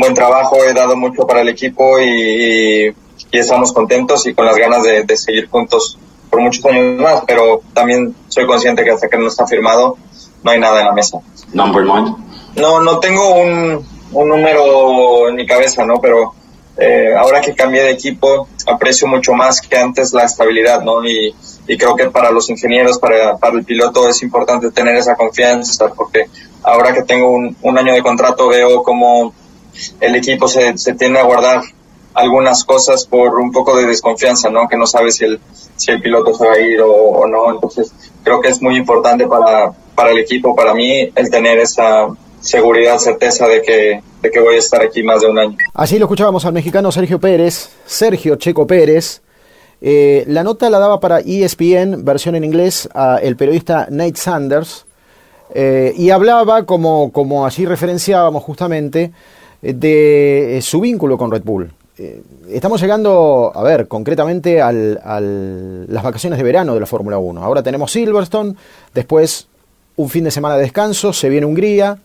buen 0.00 0.14
trabajo, 0.14 0.56
he 0.64 0.72
dado 0.72 0.96
mucho 0.96 1.26
para 1.26 1.42
el 1.42 1.48
equipo 1.48 2.00
y, 2.00 2.94
estamos 3.30 3.72
contentos 3.72 4.26
y 4.26 4.34
con 4.34 4.46
las 4.46 4.56
ganas 4.56 4.82
de, 4.82 5.16
seguir 5.16 5.48
juntos 5.48 5.98
por 6.32 6.40
muchos 6.40 6.64
años 6.64 6.98
más, 6.98 7.24
pero 7.26 7.60
también 7.74 8.16
soy 8.28 8.46
consciente 8.46 8.82
que 8.82 8.90
hasta 8.90 9.06
que 9.06 9.18
no 9.18 9.28
está 9.28 9.46
firmado 9.46 9.98
no 10.42 10.50
hay 10.50 10.58
nada 10.58 10.80
en 10.80 10.86
la 10.86 10.92
mesa. 10.92 11.18
Number 11.52 11.84
one. 11.86 12.16
No, 12.56 12.80
no 12.80 13.00
tengo 13.00 13.34
un, 13.34 13.86
un 14.12 14.28
número 14.28 15.28
en 15.28 15.36
mi 15.36 15.46
cabeza, 15.46 15.84
¿no? 15.84 16.00
Pero 16.00 16.32
eh, 16.78 17.14
ahora 17.14 17.42
que 17.42 17.54
cambié 17.54 17.82
de 17.82 17.90
equipo, 17.90 18.48
aprecio 18.66 19.06
mucho 19.06 19.34
más 19.34 19.60
que 19.60 19.76
antes 19.76 20.14
la 20.14 20.24
estabilidad, 20.24 20.80
¿no? 20.80 21.04
Y, 21.04 21.34
y 21.68 21.76
creo 21.76 21.94
que 21.96 22.08
para 22.08 22.30
los 22.30 22.48
ingenieros, 22.48 22.98
para, 22.98 23.36
para, 23.36 23.58
el 23.58 23.64
piloto 23.64 24.08
es 24.08 24.22
importante 24.22 24.70
tener 24.70 24.96
esa 24.96 25.14
confianza, 25.16 25.92
porque 25.94 26.28
ahora 26.62 26.94
que 26.94 27.02
tengo 27.02 27.30
un, 27.30 27.54
un 27.60 27.78
año 27.78 27.92
de 27.92 28.02
contrato 28.02 28.48
veo 28.48 28.82
como 28.82 29.34
el 30.00 30.14
equipo 30.14 30.48
se, 30.48 30.78
se 30.78 30.94
tiende 30.94 31.20
a 31.20 31.24
guardar 31.24 31.60
algunas 32.14 32.64
cosas 32.64 33.06
por 33.06 33.38
un 33.38 33.52
poco 33.52 33.76
de 33.76 33.86
desconfianza, 33.86 34.50
¿no? 34.50 34.68
Que 34.68 34.76
no 34.76 34.86
sabe 34.86 35.12
si 35.12 35.24
el, 35.24 35.40
si 35.76 35.90
el 35.90 36.00
piloto 36.00 36.34
se 36.34 36.46
va 36.46 36.54
a 36.54 36.60
ir 36.60 36.80
o, 36.80 37.26
no. 37.26 37.50
Entonces, 37.52 37.92
creo 38.22 38.40
que 38.40 38.48
es 38.48 38.60
muy 38.60 38.76
importante 38.76 39.26
para, 39.26 39.72
para 39.94 40.10
el 40.10 40.18
equipo, 40.18 40.54
para 40.54 40.74
mí, 40.74 41.10
el 41.14 41.30
tener 41.30 41.58
esa 41.58 42.08
seguridad, 42.40 42.98
certeza 42.98 43.46
de 43.46 43.62
que, 43.62 44.02
de 44.20 44.30
que 44.30 44.40
voy 44.40 44.56
a 44.56 44.58
estar 44.58 44.82
aquí 44.82 45.02
más 45.02 45.20
de 45.20 45.28
un 45.28 45.38
año. 45.38 45.56
Así 45.74 45.98
lo 45.98 46.06
escuchábamos 46.06 46.44
al 46.44 46.52
mexicano 46.52 46.90
Sergio 46.92 47.20
Pérez, 47.20 47.70
Sergio 47.86 48.36
Checo 48.36 48.66
Pérez. 48.66 49.22
Eh, 49.80 50.24
la 50.28 50.42
nota 50.42 50.70
la 50.70 50.78
daba 50.78 51.00
para 51.00 51.20
ESPN, 51.20 52.04
versión 52.04 52.36
en 52.36 52.44
inglés, 52.44 52.88
a 52.94 53.18
el 53.22 53.36
periodista 53.36 53.88
Nate 53.90 54.16
Sanders, 54.16 54.86
eh, 55.54 55.92
y 55.96 56.10
hablaba, 56.10 56.64
como, 56.66 57.12
como 57.12 57.46
así 57.46 57.66
referenciábamos 57.66 58.42
justamente, 58.42 59.12
de 59.60 60.58
su 60.62 60.80
vínculo 60.80 61.16
con 61.16 61.30
Red 61.30 61.42
Bull. 61.44 61.72
Eh, 61.98 62.22
estamos 62.48 62.80
llegando, 62.80 63.52
a 63.54 63.62
ver, 63.62 63.86
concretamente 63.86 64.62
al, 64.62 64.94
las 65.88 66.02
vacaciones 66.02 66.38
de 66.38 66.42
verano 66.42 66.74
de 66.74 66.80
la 66.80 66.86
Fórmula 66.86 67.18
1. 67.18 67.42
Ahora 67.42 67.62
tenemos 67.62 67.92
Silverstone, 67.92 68.54
después 68.94 69.46
un 69.96 70.08
fin 70.08 70.24
de 70.24 70.30
semana 70.30 70.56
de 70.56 70.62
descanso, 70.62 71.12
se 71.12 71.28
viene 71.28 71.46
Hungría, 71.46 71.98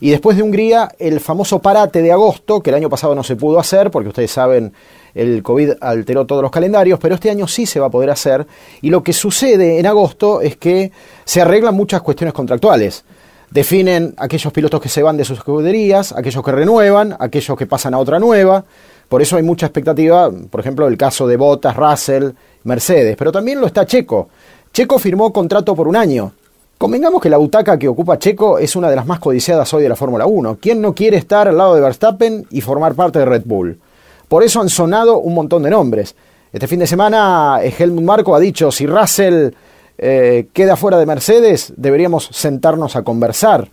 y 0.00 0.10
después 0.10 0.38
de 0.38 0.42
Hungría, 0.42 0.90
el 0.98 1.20
famoso 1.20 1.58
parate 1.58 2.00
de 2.00 2.10
agosto, 2.10 2.62
que 2.62 2.70
el 2.70 2.76
año 2.76 2.88
pasado 2.88 3.14
no 3.14 3.22
se 3.22 3.36
pudo 3.36 3.60
hacer, 3.60 3.90
porque 3.90 4.08
ustedes 4.08 4.30
saben, 4.30 4.72
el 5.14 5.42
COVID 5.42 5.72
alteró 5.82 6.24
todos 6.24 6.40
los 6.40 6.50
calendarios, 6.50 6.98
pero 6.98 7.16
este 7.16 7.28
año 7.28 7.46
sí 7.46 7.66
se 7.66 7.78
va 7.78 7.88
a 7.88 7.90
poder 7.90 8.08
hacer. 8.08 8.46
Y 8.80 8.88
lo 8.88 9.02
que 9.02 9.12
sucede 9.12 9.78
en 9.78 9.86
agosto 9.86 10.40
es 10.40 10.56
que 10.56 10.90
se 11.24 11.42
arreglan 11.42 11.74
muchas 11.74 12.00
cuestiones 12.00 12.32
contractuales. 12.32 13.04
Definen 13.50 14.14
aquellos 14.16 14.52
pilotos 14.54 14.80
que 14.80 14.88
se 14.88 15.02
van 15.02 15.18
de 15.18 15.24
sus 15.24 15.38
escuderías, 15.38 16.12
aquellos 16.12 16.42
que 16.42 16.52
renuevan, 16.52 17.16
aquellos 17.18 17.58
que 17.58 17.66
pasan 17.66 17.92
a 17.92 17.98
otra 17.98 18.18
nueva. 18.18 18.64
Por 19.10 19.20
eso 19.20 19.36
hay 19.36 19.42
mucha 19.42 19.66
expectativa, 19.66 20.30
por 20.30 20.60
ejemplo, 20.60 20.86
el 20.86 20.96
caso 20.96 21.26
de 21.26 21.36
Bottas, 21.36 21.74
Russell, 21.74 22.30
Mercedes, 22.62 23.16
pero 23.18 23.32
también 23.32 23.60
lo 23.60 23.66
está 23.66 23.84
Checo. 23.84 24.28
Checo 24.72 25.00
firmó 25.00 25.32
contrato 25.32 25.74
por 25.74 25.88
un 25.88 25.96
año. 25.96 26.30
Convengamos 26.78 27.20
que 27.20 27.28
la 27.28 27.36
butaca 27.36 27.76
que 27.76 27.88
ocupa 27.88 28.20
Checo 28.20 28.60
es 28.60 28.76
una 28.76 28.88
de 28.88 28.94
las 28.94 29.06
más 29.06 29.18
codiciadas 29.18 29.74
hoy 29.74 29.82
de 29.82 29.88
la 29.88 29.96
Fórmula 29.96 30.26
1. 30.26 30.58
¿Quién 30.60 30.80
no 30.80 30.94
quiere 30.94 31.16
estar 31.16 31.48
al 31.48 31.58
lado 31.58 31.74
de 31.74 31.80
Verstappen 31.80 32.46
y 32.50 32.60
formar 32.60 32.94
parte 32.94 33.18
de 33.18 33.24
Red 33.24 33.42
Bull? 33.46 33.80
Por 34.28 34.44
eso 34.44 34.60
han 34.60 34.68
sonado 34.68 35.18
un 35.18 35.34
montón 35.34 35.64
de 35.64 35.70
nombres. 35.70 36.14
Este 36.52 36.68
fin 36.68 36.78
de 36.78 36.86
semana 36.86 37.58
Helmut 37.64 38.04
Marco 38.04 38.36
ha 38.36 38.38
dicho, 38.38 38.70
si 38.70 38.86
Russell 38.86 39.48
eh, 39.98 40.46
queda 40.52 40.76
fuera 40.76 40.98
de 40.98 41.06
Mercedes, 41.06 41.72
deberíamos 41.76 42.28
sentarnos 42.30 42.94
a 42.94 43.02
conversar. 43.02 43.70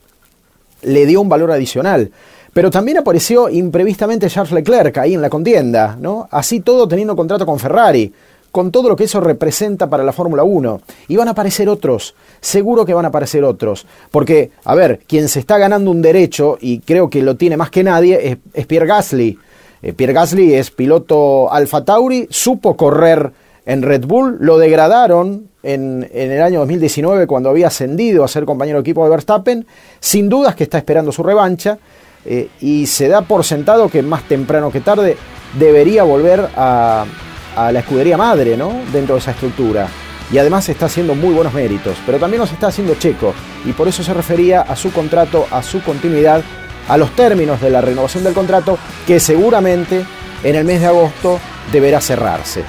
Le 0.82 1.06
dio 1.06 1.22
un 1.22 1.29
valor 1.29 1.51
adicional. 1.51 2.12
Pero 2.58 2.72
también 2.72 2.98
apareció 2.98 3.50
imprevistamente 3.50 4.32
Charles 4.32 4.52
Leclerc 4.52 4.98
ahí 4.98 5.14
en 5.14 5.22
la 5.22 5.30
contienda, 5.30 5.96
¿no? 6.02 6.28
Así 6.32 6.62
todo 6.62 6.88
teniendo 6.88 7.16
contrato 7.16 7.46
con 7.46 7.60
Ferrari 7.60 8.12
con 8.50 8.72
todo 8.72 8.90
lo 8.90 8.96
que 8.96 9.04
eso 9.04 9.22
representa 9.22 9.88
para 9.88 10.04
la 10.04 10.12
Fórmula 10.12 10.42
1. 10.44 10.82
Y 11.10 11.18
van 11.18 11.28
a 11.28 11.32
aparecer 11.34 11.70
otros, 11.70 12.16
seguro 12.42 12.84
que 12.84 12.96
van 12.96 13.06
a 13.06 13.10
aparecer 13.10 13.44
otros. 13.44 13.86
Porque, 14.10 14.50
a 14.64 14.74
ver, 14.74 15.02
quien 15.06 15.30
se 15.30 15.40
está 15.40 15.60
ganando 15.60 15.92
un 15.92 16.02
derecho, 16.02 16.58
y 16.60 16.80
creo 16.80 17.12
que 17.12 17.22
lo 17.22 17.36
tiene 17.36 17.58
más 17.58 17.70
que 17.70 17.84
nadie, 17.84 18.40
es, 18.56 18.66
Pierre 18.66 18.88
Gasly. 18.88 19.38
Eh, 19.84 19.94
Pierre 19.94 20.14
Gasly 20.14 20.56
es 20.56 20.72
piloto 20.72 21.54
Alfa 21.54 21.86
Tauri, 21.86 22.28
supo 22.32 22.76
correr 22.76 23.32
en 23.68 23.84
Red 23.84 24.06
Bull, 24.08 24.38
lo 24.40 24.58
degradaron 24.58 25.48
en, 25.62 26.10
en, 26.12 26.32
el 26.32 26.42
año 26.42 26.62
2019 26.62 27.28
cuando 27.28 27.52
había 27.52 27.68
ascendido 27.68 28.24
a 28.24 28.28
ser 28.28 28.46
compañero 28.46 28.80
de 28.80 28.82
equipo 28.82 29.04
de 29.04 29.12
Verstappen, 29.12 29.68
sin 30.00 30.28
dudas 30.28 30.56
que 30.56 30.64
está 30.64 30.80
esperando 30.80 31.12
su 31.12 31.22
revancha. 31.22 31.78
Eh, 32.29 32.50
y 32.60 32.86
se 32.88 33.07
da 33.07 33.22
por 33.22 33.46
sentado 33.46 33.88
que 33.88 34.03
más 34.03 34.24
temprano 34.24 34.69
que 34.69 34.81
tarde 34.81 35.15
debería 35.57 36.03
volver 36.03 36.50
a, 36.57 37.05
la 37.55 37.79
escudería 37.79 38.17
madre, 38.17 38.57
¿no? 38.57 38.81
Dentro 38.91 39.15
de 39.15 39.22
esa 39.22 39.31
estructura. 39.31 39.88
Y 40.31 40.38
además 40.38 40.67
está 40.67 40.88
haciendo 40.88 41.15
muy 41.15 41.34
buenos 41.34 41.53
méritos, 41.53 41.98
pero 42.05 42.19
también 42.19 42.41
los 42.41 42.51
está 42.51 42.67
haciendo 42.67 42.96
Checo. 42.96 43.34
Y 43.65 43.72
por 43.72 43.88
eso 43.88 44.03
se 44.03 44.13
refería 44.13 44.62
a 44.62 44.75
su 44.75 44.91
contrato, 44.91 45.48
a 45.50 45.63
su 45.63 45.81
continuidad, 45.81 46.43
a 46.89 46.98
los 46.98 47.15
términos 47.15 47.62
de 47.62 47.69
la 47.69 47.81
renovación 47.81 48.25
del 48.25 48.34
contrato, 48.34 48.77
que 49.07 49.19
seguramente 49.19 50.05
en 50.43 50.55
el 50.55 50.65
mes 50.65 50.81
de 50.81 50.88
agosto 50.88 51.39
deberá 51.72 52.01
cerrarse. 52.01 52.63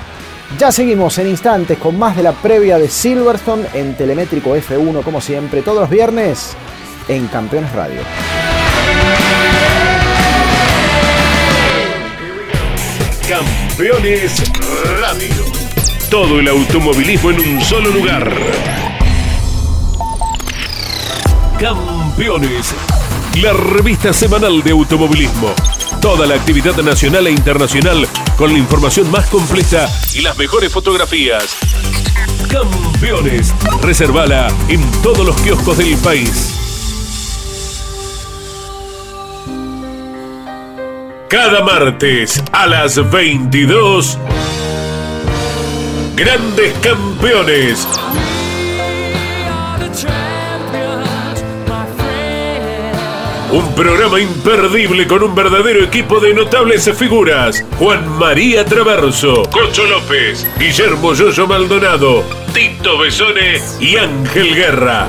Ya 0.56 0.72
seguimos 0.72 1.18
en 1.18 1.26
instantes 1.26 1.76
con 1.78 1.98
más 1.98 2.16
de 2.16 2.22
la 2.22 2.32
previa 2.32 2.78
de 2.78 2.88
Silverstone 2.88 3.66
en 3.74 3.94
Telemétrico 3.96 4.56
F1, 4.56 5.02
como 5.02 5.20
siempre, 5.20 5.60
todos 5.60 5.80
los 5.80 5.90
viernes 5.90 6.56
en 7.08 7.26
Campeones 7.26 7.72
Radio. 7.72 8.00
Campeones 13.28 14.42
Radio. 14.98 15.44
Todo 16.10 16.40
el 16.40 16.48
automovilismo 16.48 17.30
en 17.30 17.40
un 17.40 17.60
solo 17.60 17.90
lugar. 17.90 18.32
Campeones. 21.60 22.74
La 23.42 23.52
revista 23.52 24.14
semanal 24.14 24.62
de 24.62 24.70
automovilismo. 24.70 25.52
Toda 26.00 26.26
la 26.26 26.36
actividad 26.36 26.76
nacional 26.76 27.26
e 27.26 27.30
internacional 27.30 28.08
con 28.38 28.50
la 28.50 28.58
información 28.58 29.10
más 29.10 29.26
completa 29.26 29.86
y 30.14 30.22
las 30.22 30.38
mejores 30.38 30.72
fotografías. 30.72 31.58
Campeones. 32.48 33.54
Reservala 33.82 34.48
en 34.68 34.80
todos 35.02 35.26
los 35.26 35.38
kioscos 35.42 35.76
del 35.76 35.98
país. 35.98 36.67
Cada 41.28 41.62
martes 41.62 42.42
a 42.52 42.66
las 42.66 43.10
22. 43.10 44.18
Grandes 46.16 46.72
campeones. 46.80 47.86
Un 53.52 53.74
programa 53.74 54.20
imperdible 54.20 55.06
con 55.06 55.22
un 55.22 55.34
verdadero 55.34 55.84
equipo 55.84 56.18
de 56.18 56.32
notables 56.32 56.90
figuras. 56.96 57.62
Juan 57.78 58.08
María 58.18 58.64
Traverso, 58.64 59.42
Cocho 59.50 59.84
López, 59.84 60.46
Guillermo 60.58 61.12
Yoyo 61.12 61.46
Maldonado, 61.46 62.24
Tito 62.54 62.96
Besone 62.96 63.60
y 63.80 63.96
Ángel 63.96 64.54
Guerra. 64.54 65.08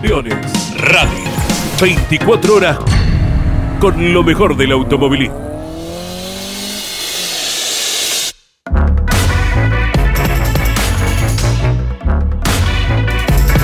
Campeones 0.00 0.76
Radio. 0.76 1.24
24 1.80 2.54
horas 2.54 2.78
con 3.80 4.12
lo 4.12 4.22
mejor 4.22 4.56
del 4.56 4.70
automovilismo. 4.70 5.36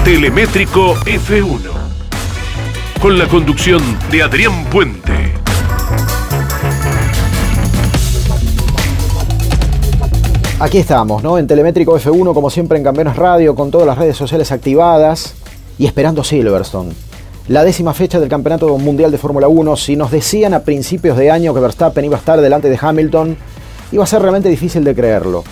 Telemétrico 0.05 0.97
F1. 0.97 1.61
Con 3.00 3.17
la 3.17 3.29
conducción 3.29 3.81
de 4.11 4.23
Adrián 4.25 4.64
Puente. 4.64 5.35
Aquí 10.59 10.79
estamos, 10.79 11.23
¿no? 11.23 11.38
En 11.38 11.47
Telemétrico 11.47 11.97
F1, 11.97 12.35
como 12.35 12.50
siempre 12.50 12.76
en 12.76 12.83
Campeones 12.83 13.14
Radio, 13.14 13.55
con 13.55 13.71
todas 13.71 13.87
las 13.87 13.97
redes 13.97 14.17
sociales 14.17 14.50
activadas 14.50 15.37
y 15.78 15.87
esperando 15.87 16.25
Silverstone. 16.25 16.93
La 17.49 17.64
décima 17.64 17.93
fecha 17.93 18.21
del 18.21 18.28
Campeonato 18.28 18.76
Mundial 18.78 19.11
de 19.11 19.19
Fórmula 19.19 19.49
1. 19.49 19.76
Si 19.76 19.97
nos 19.97 20.11
decían 20.11 20.54
a 20.54 20.61
principios 20.61 21.19
de 21.19 21.31
año 21.31 21.52
que 21.52 21.61
Verstappen 21.61 22.04
iba 22.04 22.16
a 22.16 22.21
estar 22.21 22.40
delante 22.40 22.71
de 22.71 22.78
Hamilton, 22.81 23.37
iba 23.93 24.04
a 24.04 24.07
ser 24.07 24.23
realmente 24.23 24.49
difícil 24.49 24.83
de 24.85 24.95
creerlo 24.95 25.45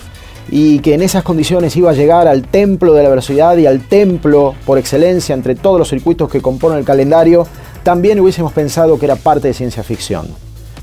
y 0.50 0.80
que 0.80 0.94
en 0.94 1.02
esas 1.02 1.22
condiciones 1.22 1.76
iba 1.76 1.90
a 1.90 1.94
llegar 1.94 2.28
al 2.28 2.42
templo 2.42 2.94
de 2.94 3.02
la 3.02 3.08
velocidad 3.08 3.56
y 3.56 3.66
al 3.66 3.86
templo 3.88 4.54
por 4.66 4.78
excelencia 4.78 5.34
entre 5.34 5.54
todos 5.54 5.78
los 5.78 5.88
circuitos 5.88 6.30
que 6.30 6.42
componen 6.42 6.78
el 6.78 6.84
calendario, 6.84 7.46
también 7.82 8.20
hubiésemos 8.20 8.52
pensado 8.52 8.98
que 8.98 9.06
era 9.06 9.16
parte 9.16 9.48
de 9.48 9.54
ciencia 9.54 9.82
ficción. 9.82 10.26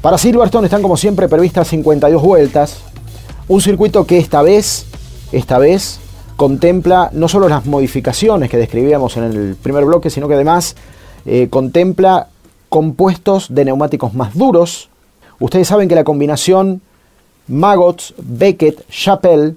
Para 0.02 0.18
Silverstone 0.18 0.66
están 0.66 0.82
como 0.82 0.98
siempre 0.98 1.28
previstas 1.28 1.68
52 1.68 2.22
vueltas, 2.22 2.78
un 3.48 3.62
circuito 3.62 4.06
que 4.06 4.18
esta 4.18 4.42
vez, 4.42 4.86
esta 5.32 5.58
vez, 5.58 6.00
contempla 6.40 7.10
no 7.12 7.28
solo 7.28 7.50
las 7.50 7.66
modificaciones 7.66 8.50
que 8.50 8.56
describíamos 8.56 9.18
en 9.18 9.26
el 9.26 9.58
primer 9.62 9.84
bloque, 9.84 10.10
sino 10.10 10.30
que 10.30 10.36
además 10.36 10.78
eh, 11.26 11.50
contempla 11.50 12.30
compuestos 12.70 13.54
de 13.54 13.66
neumáticos 13.66 14.14
más 14.14 14.36
duros. 14.36 14.88
Ustedes 15.42 15.68
saben 15.68 15.90
que 15.90 15.96
la 15.96 16.06
combinación 16.06 16.80
Maggots, 17.50 18.14
Beckett, 18.18 18.90
Chappelle 18.90 19.56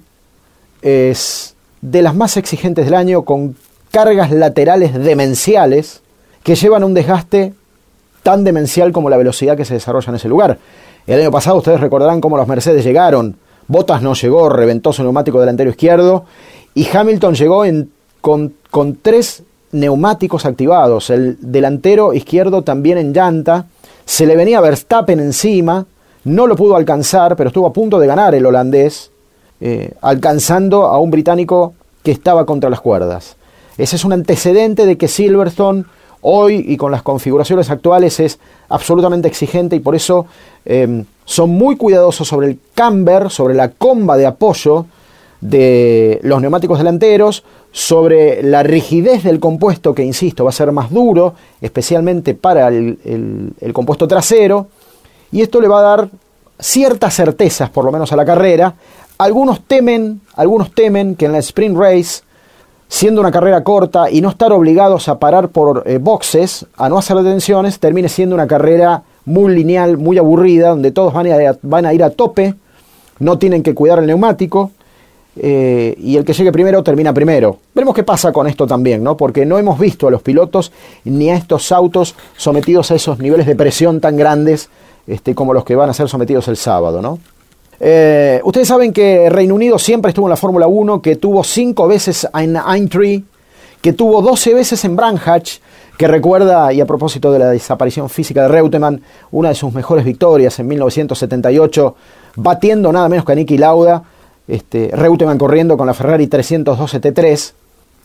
es 0.81 1.55
de 1.79 2.01
las 2.01 2.15
más 2.15 2.35
exigentes 2.35 2.83
del 2.83 2.95
año 2.95 3.21
con 3.21 3.55
cargas 3.89 4.29
laterales 4.31 4.93
demenciales 4.93 6.01
que 6.43 6.55
llevan 6.55 6.83
un 6.83 6.93
desgaste 6.93 7.53
tan 8.23 8.43
demencial 8.43 8.91
como 8.91 9.09
la 9.09 9.15
velocidad 9.15 9.55
que 9.55 9.63
se 9.63 9.75
desarrolla 9.75 10.09
en 10.09 10.15
ese 10.15 10.27
lugar. 10.27 10.59
El 11.07 11.21
año 11.21 11.31
pasado 11.31 11.55
ustedes 11.59 11.79
recordarán 11.79 12.19
cómo 12.19 12.35
los 12.35 12.47
Mercedes 12.49 12.83
llegaron, 12.83 13.37
Bottas 13.67 14.01
no 14.01 14.13
llegó, 14.13 14.49
reventó 14.49 14.91
su 14.91 15.03
neumático 15.03 15.39
delantero 15.39 15.69
izquierdo 15.69 16.25
y 16.75 16.87
Hamilton 16.87 17.35
llegó 17.35 17.63
con, 18.21 18.53
con 18.71 18.95
tres 19.01 19.43
neumáticos 19.71 20.45
activados, 20.45 21.09
el 21.09 21.37
delantero 21.41 22.13
izquierdo 22.13 22.61
también 22.61 22.97
en 22.97 23.13
llanta, 23.13 23.65
se 24.05 24.25
le 24.25 24.35
venía 24.35 24.61
Verstappen 24.61 25.19
encima, 25.19 25.85
no 26.25 26.47
lo 26.47 26.55
pudo 26.55 26.75
alcanzar, 26.75 27.35
pero 27.35 27.49
estuvo 27.49 27.67
a 27.67 27.73
punto 27.73 27.99
de 27.99 28.07
ganar 28.07 28.35
el 28.35 28.45
holandés, 28.45 29.11
eh, 29.59 29.93
alcanzando 30.01 30.85
a 30.85 30.99
un 30.99 31.11
británico 31.11 31.73
que 32.03 32.11
estaba 32.11 32.45
contra 32.45 32.69
las 32.69 32.81
cuerdas. 32.81 33.35
Ese 33.77 33.95
es 33.95 34.05
un 34.05 34.13
antecedente 34.13 34.85
de 34.85 34.97
que 34.97 35.07
Silverstone 35.07 35.85
hoy 36.21 36.63
y 36.67 36.77
con 36.77 36.91
las 36.91 37.01
configuraciones 37.01 37.69
actuales 37.69 38.19
es 38.19 38.39
absolutamente 38.69 39.27
exigente 39.27 39.75
y 39.75 39.79
por 39.79 39.95
eso 39.95 40.25
eh, 40.65 41.03
son 41.25 41.49
muy 41.49 41.75
cuidadosos 41.75 42.27
sobre 42.27 42.47
el 42.47 42.59
camber, 42.73 43.29
sobre 43.29 43.55
la 43.55 43.69
comba 43.69 44.17
de 44.17 44.25
apoyo 44.25 44.85
de 45.43 46.19
los 46.23 46.41
neumáticos 46.41 46.77
delanteros, 46.77 47.43
sobre 47.71 48.43
la 48.43 48.63
rigidez 48.63 49.23
del 49.23 49.39
compuesto 49.39 49.93
que, 49.93 50.03
insisto, 50.03 50.43
va 50.43 50.51
a 50.51 50.53
ser 50.53 50.71
más 50.71 50.89
duro, 50.91 51.33
especialmente 51.61 52.33
para 52.33 52.67
el 52.69 53.71
compuesto 53.73 54.07
trasero, 54.07 54.67
y 55.31 55.41
esto 55.41 55.59
le 55.59 55.67
va 55.67 55.79
a 55.79 55.97
dar 55.97 56.09
ciertas 56.59 57.15
certezas, 57.15 57.69
por 57.69 57.83
lo 57.83 57.91
menos 57.91 58.13
a 58.13 58.15
la 58.15 58.23
carrera. 58.23 58.75
Algunos 59.17 59.61
temen, 59.61 60.21
algunos 60.35 60.71
temen 60.71 61.15
que 61.15 61.25
en 61.25 61.31
la 61.33 61.39
sprint 61.39 61.77
race, 61.77 62.23
siendo 62.87 63.19
una 63.21 63.31
carrera 63.31 63.63
corta 63.63 64.09
y 64.09 64.21
no 64.21 64.29
estar 64.29 64.51
obligados 64.51 65.09
a 65.09 65.17
parar 65.17 65.49
por 65.49 65.83
eh, 65.85 65.97
boxes, 65.97 66.67
a 66.77 66.87
no 66.87 66.97
hacer 66.97 67.17
detenciones, 67.17 67.79
termine 67.79 68.07
siendo 68.07 68.35
una 68.35 68.47
carrera 68.47 69.03
muy 69.25 69.55
lineal, 69.55 69.97
muy 69.97 70.17
aburrida, 70.17 70.69
donde 70.69 70.91
todos 70.91 71.13
van 71.13 71.31
a, 71.31 71.57
van 71.63 71.85
a 71.85 71.93
ir 71.93 72.03
a 72.03 72.11
tope, 72.11 72.53
no 73.19 73.37
tienen 73.37 73.63
que 73.63 73.73
cuidar 73.73 73.99
el 73.99 74.05
neumático. 74.05 74.71
Eh, 75.35 75.95
y 75.99 76.15
el 76.15 76.23
que 76.23 76.33
llegue 76.33 76.51
primero 76.51 76.83
termina 76.83 77.13
primero. 77.13 77.57
Veremos 77.73 77.95
qué 77.95 78.03
pasa 78.03 78.31
con 78.31 78.47
esto 78.47 78.67
también, 78.67 79.03
¿no? 79.03 79.17
Porque 79.17 79.45
no 79.45 79.57
hemos 79.57 79.79
visto 79.79 80.07
a 80.07 80.11
los 80.11 80.21
pilotos 80.21 80.71
ni 81.05 81.29
a 81.29 81.35
estos 81.35 81.71
autos 81.71 82.15
sometidos 82.37 82.91
a 82.91 82.95
esos 82.95 83.17
niveles 83.19 83.47
de 83.47 83.55
presión 83.55 83.99
tan 83.99 84.15
grandes 84.15 84.69
este, 85.07 85.33
como 85.33 85.53
los 85.53 85.65
que 85.65 85.75
van 85.75 85.89
a 85.89 85.93
ser 85.93 86.07
sometidos 86.07 86.47
el 86.47 86.57
sábado, 86.57 87.01
¿no? 87.01 87.19
Eh, 87.79 88.39
ustedes 88.43 88.67
saben 88.67 88.93
que 88.93 89.29
Reino 89.29 89.55
Unido 89.55 89.79
siempre 89.79 90.09
estuvo 90.09 90.27
en 90.27 90.31
la 90.31 90.37
Fórmula 90.37 90.67
1, 90.67 91.01
que 91.01 91.15
tuvo 91.15 91.43
cinco 91.43 91.87
veces 91.87 92.27
en 92.33 92.55
Aintree, 92.55 93.23
que 93.81 93.91
tuvo 93.91 94.21
12 94.21 94.53
veces 94.53 94.85
en 94.85 94.95
Branhatch, 94.95 95.59
que 95.97 96.07
recuerda, 96.07 96.71
y 96.71 96.79
a 96.79 96.85
propósito 96.85 97.31
de 97.31 97.39
la 97.39 97.49
desaparición 97.49 98.09
física 98.09 98.43
de 98.43 98.47
Reutemann, 98.47 99.01
una 99.31 99.49
de 99.49 99.55
sus 99.55 99.73
mejores 99.73 100.05
victorias 100.05 100.57
en 100.59 100.67
1978, 100.67 101.95
batiendo 102.35 102.91
nada 102.91 103.09
menos 103.09 103.25
que 103.25 103.31
a 103.33 103.35
Nicky 103.35 103.57
Lauda, 103.57 104.03
este, 104.47 104.89
Reutemann 104.93 105.37
corriendo 105.37 105.77
con 105.77 105.87
la 105.87 105.93
Ferrari 105.93 106.27
312 106.27 107.01
T3, 107.01 107.53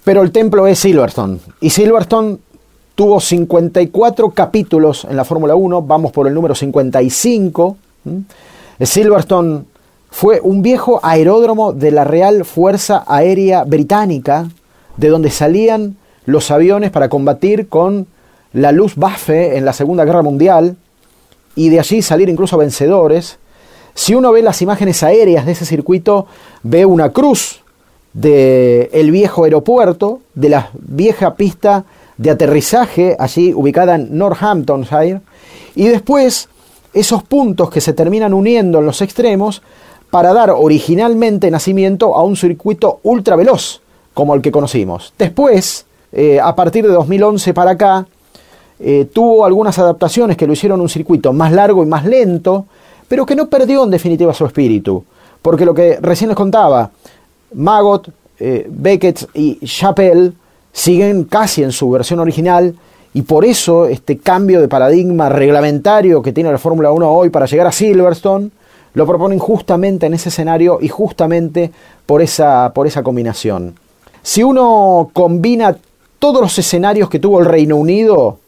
pero 0.05 0.23
el 0.23 0.33
templo 0.33 0.67
es 0.67 0.79
Silverstone, 0.79 1.39
y 1.61 1.71
Silverstone 1.71 2.39
Tuvo 2.99 3.21
54 3.21 4.31
capítulos 4.31 5.07
en 5.09 5.17
la 5.17 5.25
Fórmula 5.25 5.55
1, 5.55 5.83
vamos 5.83 6.11
por 6.11 6.27
el 6.27 6.35
número 6.35 6.57
55. 6.57 7.77
Silverstone 8.81 9.63
fue 10.11 10.41
un 10.43 10.63
viejo 10.63 10.99
aeródromo 11.05 11.73
de 11.73 11.93
la 11.93 12.03
Real 12.03 12.45
Fuerza 12.45 13.05
Aérea 13.07 13.63
Británica, 13.63 14.49
de 14.97 15.11
donde 15.11 15.31
salían 15.31 15.97
los 16.25 16.51
aviones 16.51 16.91
para 16.91 17.09
combatir 17.09 17.69
con 17.69 18.09
la 18.53 18.73
Luftwaffe 18.73 19.57
en 19.57 19.65
la 19.65 19.75
Segunda 19.75 20.05
Guerra 20.05 20.23
Mundial 20.23 20.75
y 21.55 21.69
de 21.69 21.79
allí 21.79 22.03
salir 22.03 22.29
incluso 22.29 22.59
vencedores. 22.59 23.39
Si 23.99 24.15
uno 24.15 24.31
ve 24.31 24.43
las 24.43 24.63
imágenes 24.63 25.03
aéreas 25.03 25.45
de 25.45 25.51
ese 25.51 25.67
circuito, 25.67 26.29
ve 26.63 26.87
una 26.87 27.11
cruz 27.11 27.63
del 28.13 28.89
el 28.93 29.11
viejo 29.11 29.43
aeropuerto, 29.43 30.21
de 30.37 30.49
la 30.51 30.71
vieja 30.73 31.35
pista 31.35 31.85
de 32.17 32.31
aterrizaje 32.31 33.17
allí 33.19 33.53
ubicada 33.53 33.97
en 33.97 34.17
Northamptonshire 34.17 35.21
y 35.75 35.89
después 35.89 36.49
esos 36.95 37.25
puntos 37.25 37.71
que 37.71 37.81
se 37.81 37.93
terminan 37.93 38.35
uniendo 38.35 38.79
en 38.79 38.87
los 38.87 39.03
extremos 39.03 39.63
para 40.11 40.33
dar 40.33 40.51
originalmente 40.51 41.51
nacimiento 41.51 42.17
a 42.17 42.23
un 42.23 42.37
circuito 42.37 43.01
ultra 43.03 43.35
veloz 43.35 43.81
como 44.15 44.33
el 44.37 44.43
que 44.43 44.53
conocimos. 44.53 45.13
Después, 45.19 45.87
eh, 46.13 46.39
a 46.41 46.55
partir 46.55 46.87
de 46.87 46.93
2011 46.93 47.53
para 47.53 47.73
acá, 47.73 48.07
eh, 48.79 49.09
tuvo 49.13 49.45
algunas 49.45 49.77
adaptaciones 49.81 50.37
que 50.37 50.47
lo 50.47 50.53
hicieron 50.53 50.81
un 50.81 50.89
circuito 50.89 51.33
más 51.33 51.51
largo 51.51 51.83
y 51.83 51.87
más 51.87 52.05
lento, 52.05 52.67
pero 53.09 53.27
que 53.27 53.35
no 53.35 53.49
perdió 53.49 53.85
en 53.85 53.91
definitiva 53.91 54.33
su 54.35 54.47
espíritu. 54.47 55.05
Porque 55.43 55.65
lo 55.65 55.75
que 55.75 55.99
recién 56.01 56.29
les 56.29 56.37
contaba, 56.37 56.91
Magot, 57.55 58.11
eh, 58.39 58.67
Beckett 58.69 59.29
y 59.35 59.59
Chappelle 59.67 60.33
siguen 60.73 61.25
casi 61.25 61.63
en 61.63 61.73
su 61.73 61.91
versión 61.91 62.21
original 62.21 62.75
y 63.15 63.23
por 63.23 63.45
eso 63.45 63.87
este 63.87 64.19
cambio 64.19 64.61
de 64.61 64.69
paradigma 64.69 65.29
reglamentario 65.29 66.23
que 66.23 66.33
tiene 66.33 66.53
la 66.53 66.59
Fórmula 66.59 66.93
1 66.93 67.11
hoy 67.11 67.31
para 67.31 67.47
llegar 67.47 67.67
a 67.67 67.73
Silverstone 67.73 68.51
lo 68.95 69.07
proponen 69.07 69.39
justamente 69.39 70.07
en 70.07 70.15
ese 70.15 70.29
escenario 70.29 70.79
y 70.81 70.89
justamente 70.89 71.71
por 72.07 72.23
esa, 72.23 72.73
por 72.75 72.87
esa 72.87 73.03
combinación. 73.03 73.75
Si 74.23 74.43
uno 74.43 75.11
combina 75.13 75.77
todos 76.19 76.41
los 76.41 76.59
escenarios 76.59 77.09
que 77.09 77.19
tuvo 77.19 77.39
el 77.41 77.47
Reino 77.47 77.77
Unido 77.77 78.39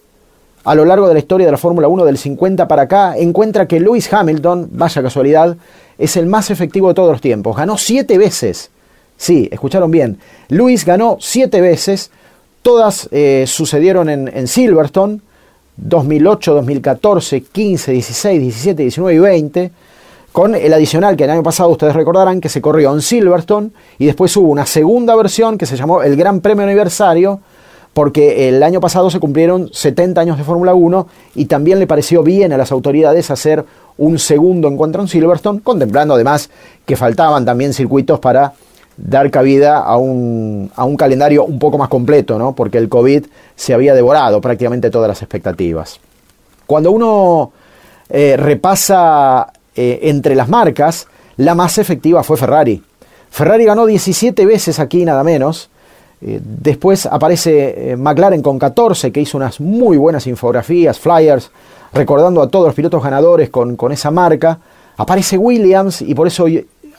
a 0.65 0.75
lo 0.75 0.85
largo 0.85 1.09
de 1.09 1.15
la 1.15 1.21
historia 1.21 1.47
de 1.47 1.53
la 1.53 1.59
Fórmula 1.59 1.89
1 1.89 2.05
del 2.05 2.19
50 2.19 2.69
para 2.69 2.83
acá, 2.83 3.17
encuentra 3.17 3.67
que 3.67 3.81
Lewis 3.81 4.13
Hamilton, 4.13 4.69
vaya 4.73 5.03
casualidad, 5.03 5.57
es 5.99 6.17
el 6.17 6.27
más 6.27 6.51
efectivo 6.51 6.89
de 6.89 6.95
todos 6.95 7.13
los 7.13 7.21
tiempos. 7.21 7.57
Ganó 7.57 7.79
siete 7.79 8.19
veces. 8.19 8.71
Sí, 9.17 9.49
escucharon 9.53 9.91
bien. 9.91 10.19
Lewis 10.49 10.85
ganó 10.85 11.19
siete 11.21 11.61
veces 11.61 12.11
Todas 12.63 13.09
eh, 13.11 13.45
sucedieron 13.47 14.11
en, 14.11 14.47
Silverstone, 14.47 15.21
2008, 15.77 16.55
2014, 16.55 17.41
15, 17.41 17.93
16, 17.93 18.41
17, 18.41 18.83
19 18.83 19.15
y 19.15 19.19
20, 19.19 19.71
con 20.31 20.55
el 20.55 20.73
adicional 20.75 21.17
que 21.17 21.25
el 21.25 21.31
año 21.31 21.43
pasado 21.43 21.71
ustedes 21.71 21.95
recordarán 21.95 22.39
que 22.39 22.51
se 22.51 22.61
corrió 22.61 22.93
en 22.93 23.01
Silverstone 23.01 23.71
y 23.99 24.05
después 24.05 24.37
hubo 24.37 24.49
una 24.49 24.67
segunda 24.67 25.17
versión 25.17 25.57
que 25.57 25.65
se 25.65 25.77
llamó 25.77 26.03
el 26.03 26.17
Gran 26.17 26.41
Premio 26.41 26.65
Aniversario, 26.65 27.41
porque 27.93 28.49
el 28.49 28.63
año 28.63 28.81
pasado 28.81 29.11
se 29.11 29.19
cumplieron 29.19 29.71
70 29.73 30.21
años 30.21 30.39
de 30.39 30.45
Fórmula 30.45 30.75
1 30.75 31.07
y 31.35 31.47
también 31.47 31.79
le 31.79 31.87
pareció 31.87 32.23
bien 32.23 32.53
a 32.53 32.57
las 32.57 32.73
autoridades 32.73 33.31
hacer 33.31 33.65
un 33.99 34.19
segundo 34.19 34.69
encuentro 34.69 35.03
en 35.03 35.09
Silverstone, 35.09 35.61
contemplando 35.61 36.15
además 36.15 36.51
que 36.87 36.97
faltaban 36.97 37.45
también 37.45 37.75
circuitos 37.75 38.21
para 38.21 38.53
dar 38.97 39.31
cabida 39.31 39.79
a 39.79 39.97
un, 39.97 40.71
a 40.77 40.85
un 40.85 40.97
calendario 40.97 41.45
un 41.45 41.59
poco 41.59 41.79
más 41.79 41.89
completo, 41.89 42.39
¿no? 42.39 42.55
porque 42.55 42.79
el 42.79 42.89
COVID 42.89 43.27
se 43.57 43.75
había 43.75 43.95
devorado 43.95 44.41
prácticamente 44.41 44.91
todas 44.91 45.09
las 45.09 45.23
expectativas. 45.23 46.01
Cuando 46.67 46.93
uno 46.93 47.53
eh, 48.09 48.37
repasa 48.37 49.53
eh, 49.75 50.01
entre 50.03 50.35
las 50.35 50.49
marcas, 50.49 51.09
la 51.37 51.55
más 51.55 51.79
efectiva 51.79 52.23
fue 52.23 52.37
Ferrari. 52.37 52.83
Ferrari 53.31 53.65
ganó 53.65 53.87
17 53.87 54.45
veces 54.47 54.79
aquí, 54.79 55.05
nada 55.05 55.25
menos. 55.25 55.71
Eh, 56.23 56.41
después 56.43 57.07
aparece 57.07 57.95
McLaren 57.97 58.43
con 58.43 58.59
14, 58.59 59.11
que 59.11 59.21
hizo 59.21 59.39
unas 59.39 59.61
muy 59.61 59.97
buenas 59.97 60.27
infografías, 60.27 60.99
flyers, 60.99 61.51
recordando 61.93 62.43
a 62.43 62.49
todos 62.49 62.67
los 62.67 62.75
pilotos 62.75 63.03
ganadores 63.03 63.51
con, 63.51 63.77
con 63.77 63.93
esa 63.93 64.11
marca. 64.11 64.59
Aparece 64.97 65.39
Williams 65.39 66.03
y 66.03 66.15
por 66.15 66.27
eso 66.27 66.47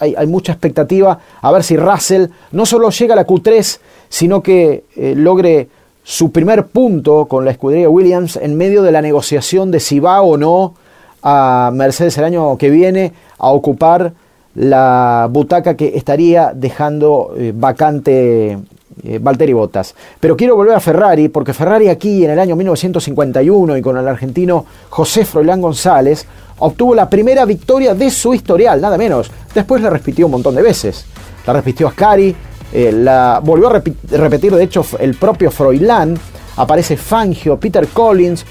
hay, 0.01 0.27
mucha 0.27 0.53
expectativa 0.53 1.19
a 1.41 1.51
ver 1.51 1.63
si 1.63 1.77
Russell 1.77 2.25
no 2.51 2.65
solo 2.65 2.89
llega 2.89 3.13
a 3.13 3.17
la 3.17 3.27
Q3, 3.27 3.79
sino 4.10 4.41
que 4.41 4.86
eh, 4.95 5.13
logre 5.15 5.69
su 6.03 6.31
primer 6.31 6.65
punto 6.65 7.27
con 7.27 7.45
la 7.45 7.51
escudería 7.51 7.89
Williams 7.89 8.38
en 8.38 8.57
medio 8.57 8.81
de 8.81 8.91
la 8.91 9.01
negociación 9.01 9.69
de 9.69 9.79
si 9.79 9.99
va 9.99 10.21
o 10.23 10.38
no 10.38 10.73
a 11.21 11.69
Mercedes 11.73 12.17
el 12.17 12.23
año 12.23 12.57
que 12.57 12.71
viene 12.71 13.13
a 13.38 13.51
ocupar 13.51 14.13
la 14.55 15.27
butaca 15.29 15.77
que 15.77 15.95
estaría 15.95 16.51
dejando 16.55 17.36
eh, 17.38 17.53
vacante 17.55 18.57
eh, 19.04 19.19
Valtteri 19.21 19.54
Bottas. 19.54 19.95
Pero 20.19 20.36
quiero 20.36 20.56
volver 20.56 20.75
a 20.75 20.80
Ferrari, 20.80 21.30
porque 21.30 21.54
Ferrari 21.54 21.89
aquí 21.89 22.23
en 22.25 22.32
el 22.32 22.39
año 22.39 22.56
1951 22.56 23.77
y 23.77 23.82
con 23.82 23.97
el 23.97 24.08
argentino 24.08 24.65
José 24.89 25.25
Froilán 25.25 25.62
González 25.62 26.25
obtuvo 26.60 26.93
la 26.93 27.10
primera 27.10 27.45
victoria 27.45 27.93
de 27.95 28.10
su 28.12 28.34
historial, 28.34 28.82
nada 28.82 28.97
menos. 28.97 29.32
Después 29.54 29.82
la 29.82 29.89
repitió 29.89 30.27
un 30.27 30.34
montón 30.34 30.56
de 30.56 30.62
veces. 30.62 31.06
La 31.45 31.54
repitió 31.54 31.88
Ascari, 31.88 32.36
eh, 32.71 32.91
la 32.91 33.41
volvió 33.43 33.67
a 33.67 33.82
repetir 34.17 34.56
de 34.56 34.63
hecho 34.63 34.86
el 34.99 35.15
propio 35.15 35.51
Froilán. 35.51 36.17
Aparece 36.58 36.97
Fangio, 36.97 37.58
Peter 37.58 37.88
Collins, 37.88 38.45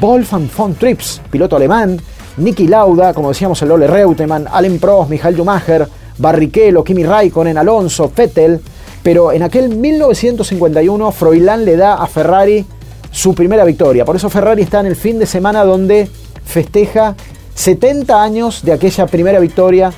Wolfgang 0.00 0.48
von 0.54 0.74
Trips, 0.74 1.22
piloto 1.30 1.56
alemán, 1.56 1.98
Niki 2.36 2.66
Lauda, 2.66 3.14
como 3.14 3.28
decíamos 3.28 3.62
el 3.62 3.70
Ole 3.70 3.86
Reutemann, 3.86 4.46
Allen 4.50 4.78
Prost, 4.78 5.08
Michael 5.08 5.36
Schumacher, 5.36 5.88
Barrichello, 6.18 6.82
Kimi 6.82 7.04
Raikkonen, 7.04 7.56
Alonso, 7.56 8.10
Vettel. 8.14 8.60
Pero 9.04 9.32
en 9.32 9.42
aquel 9.42 9.68
1951 9.68 11.12
Froilán 11.12 11.64
le 11.64 11.76
da 11.76 11.94
a 11.94 12.06
Ferrari 12.08 12.64
su 13.12 13.34
primera 13.34 13.64
victoria. 13.64 14.04
Por 14.04 14.16
eso 14.16 14.28
Ferrari 14.28 14.62
está 14.62 14.80
en 14.80 14.86
el 14.86 14.96
fin 14.96 15.20
de 15.20 15.26
semana 15.26 15.62
donde 15.64 16.08
festeja 16.44 17.14
70 17.54 18.20
años 18.20 18.62
de 18.64 18.72
aquella 18.72 19.06
primera 19.06 19.38
victoria 19.38 19.92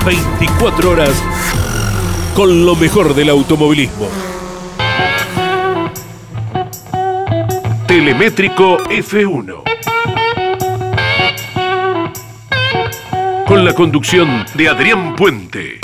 24 0.06 0.90
horas 0.90 1.22
con 2.34 2.64
lo 2.64 2.74
mejor 2.76 3.14
del 3.14 3.28
automovilismo. 3.28 4.08
Telemétrico 7.86 8.78
F1. 8.78 9.62
Con 13.50 13.64
la 13.64 13.74
conducción 13.74 14.44
de 14.54 14.68
Adrián 14.68 15.16
Puente. 15.16 15.80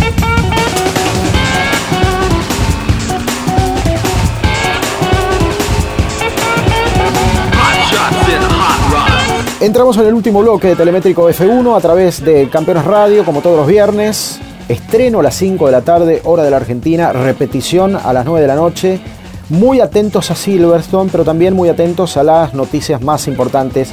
Entramos 9.61 9.97
en 9.97 10.07
el 10.07 10.15
último 10.15 10.43
bloque 10.43 10.69
de 10.69 10.77
Telemétrico 10.77 11.29
F1 11.29 11.77
a 11.77 11.81
través 11.81 12.25
de 12.25 12.49
Campeones 12.49 12.85
Radio, 12.85 13.25
como 13.25 13.41
todos 13.41 13.57
los 13.57 13.67
viernes. 13.67 14.39
Estreno 14.69 15.19
a 15.19 15.25
las 15.25 15.35
5 15.35 15.67
de 15.67 15.73
la 15.73 15.83
tarde, 15.83 16.21
hora 16.23 16.45
de 16.45 16.53
la 16.53 16.59
Argentina, 16.59 17.13
repetición 17.13 17.97
a 17.97 18.13
las 18.13 18.25
9 18.25 18.43
de 18.43 18.47
la 18.47 18.55
noche. 18.55 19.01
Muy 19.49 19.81
atentos 19.81 20.31
a 20.31 20.37
Silverstone, 20.37 21.11
pero 21.11 21.25
también 21.25 21.55
muy 21.55 21.69
atentos 21.69 22.17
a 22.17 22.23
las 22.23 22.55
noticias 22.55 23.03
más 23.03 23.27
importantes 23.27 23.93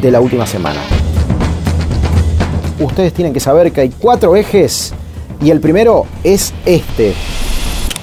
de 0.00 0.10
la 0.10 0.22
última 0.22 0.46
semana. 0.46 0.80
Ustedes 2.80 3.12
tienen 3.12 3.34
que 3.34 3.40
saber 3.40 3.72
que 3.72 3.82
hay 3.82 3.90
cuatro 3.90 4.34
ejes 4.36 4.94
y 5.42 5.50
el 5.50 5.60
primero 5.60 6.06
es 6.24 6.54
este. 6.64 7.12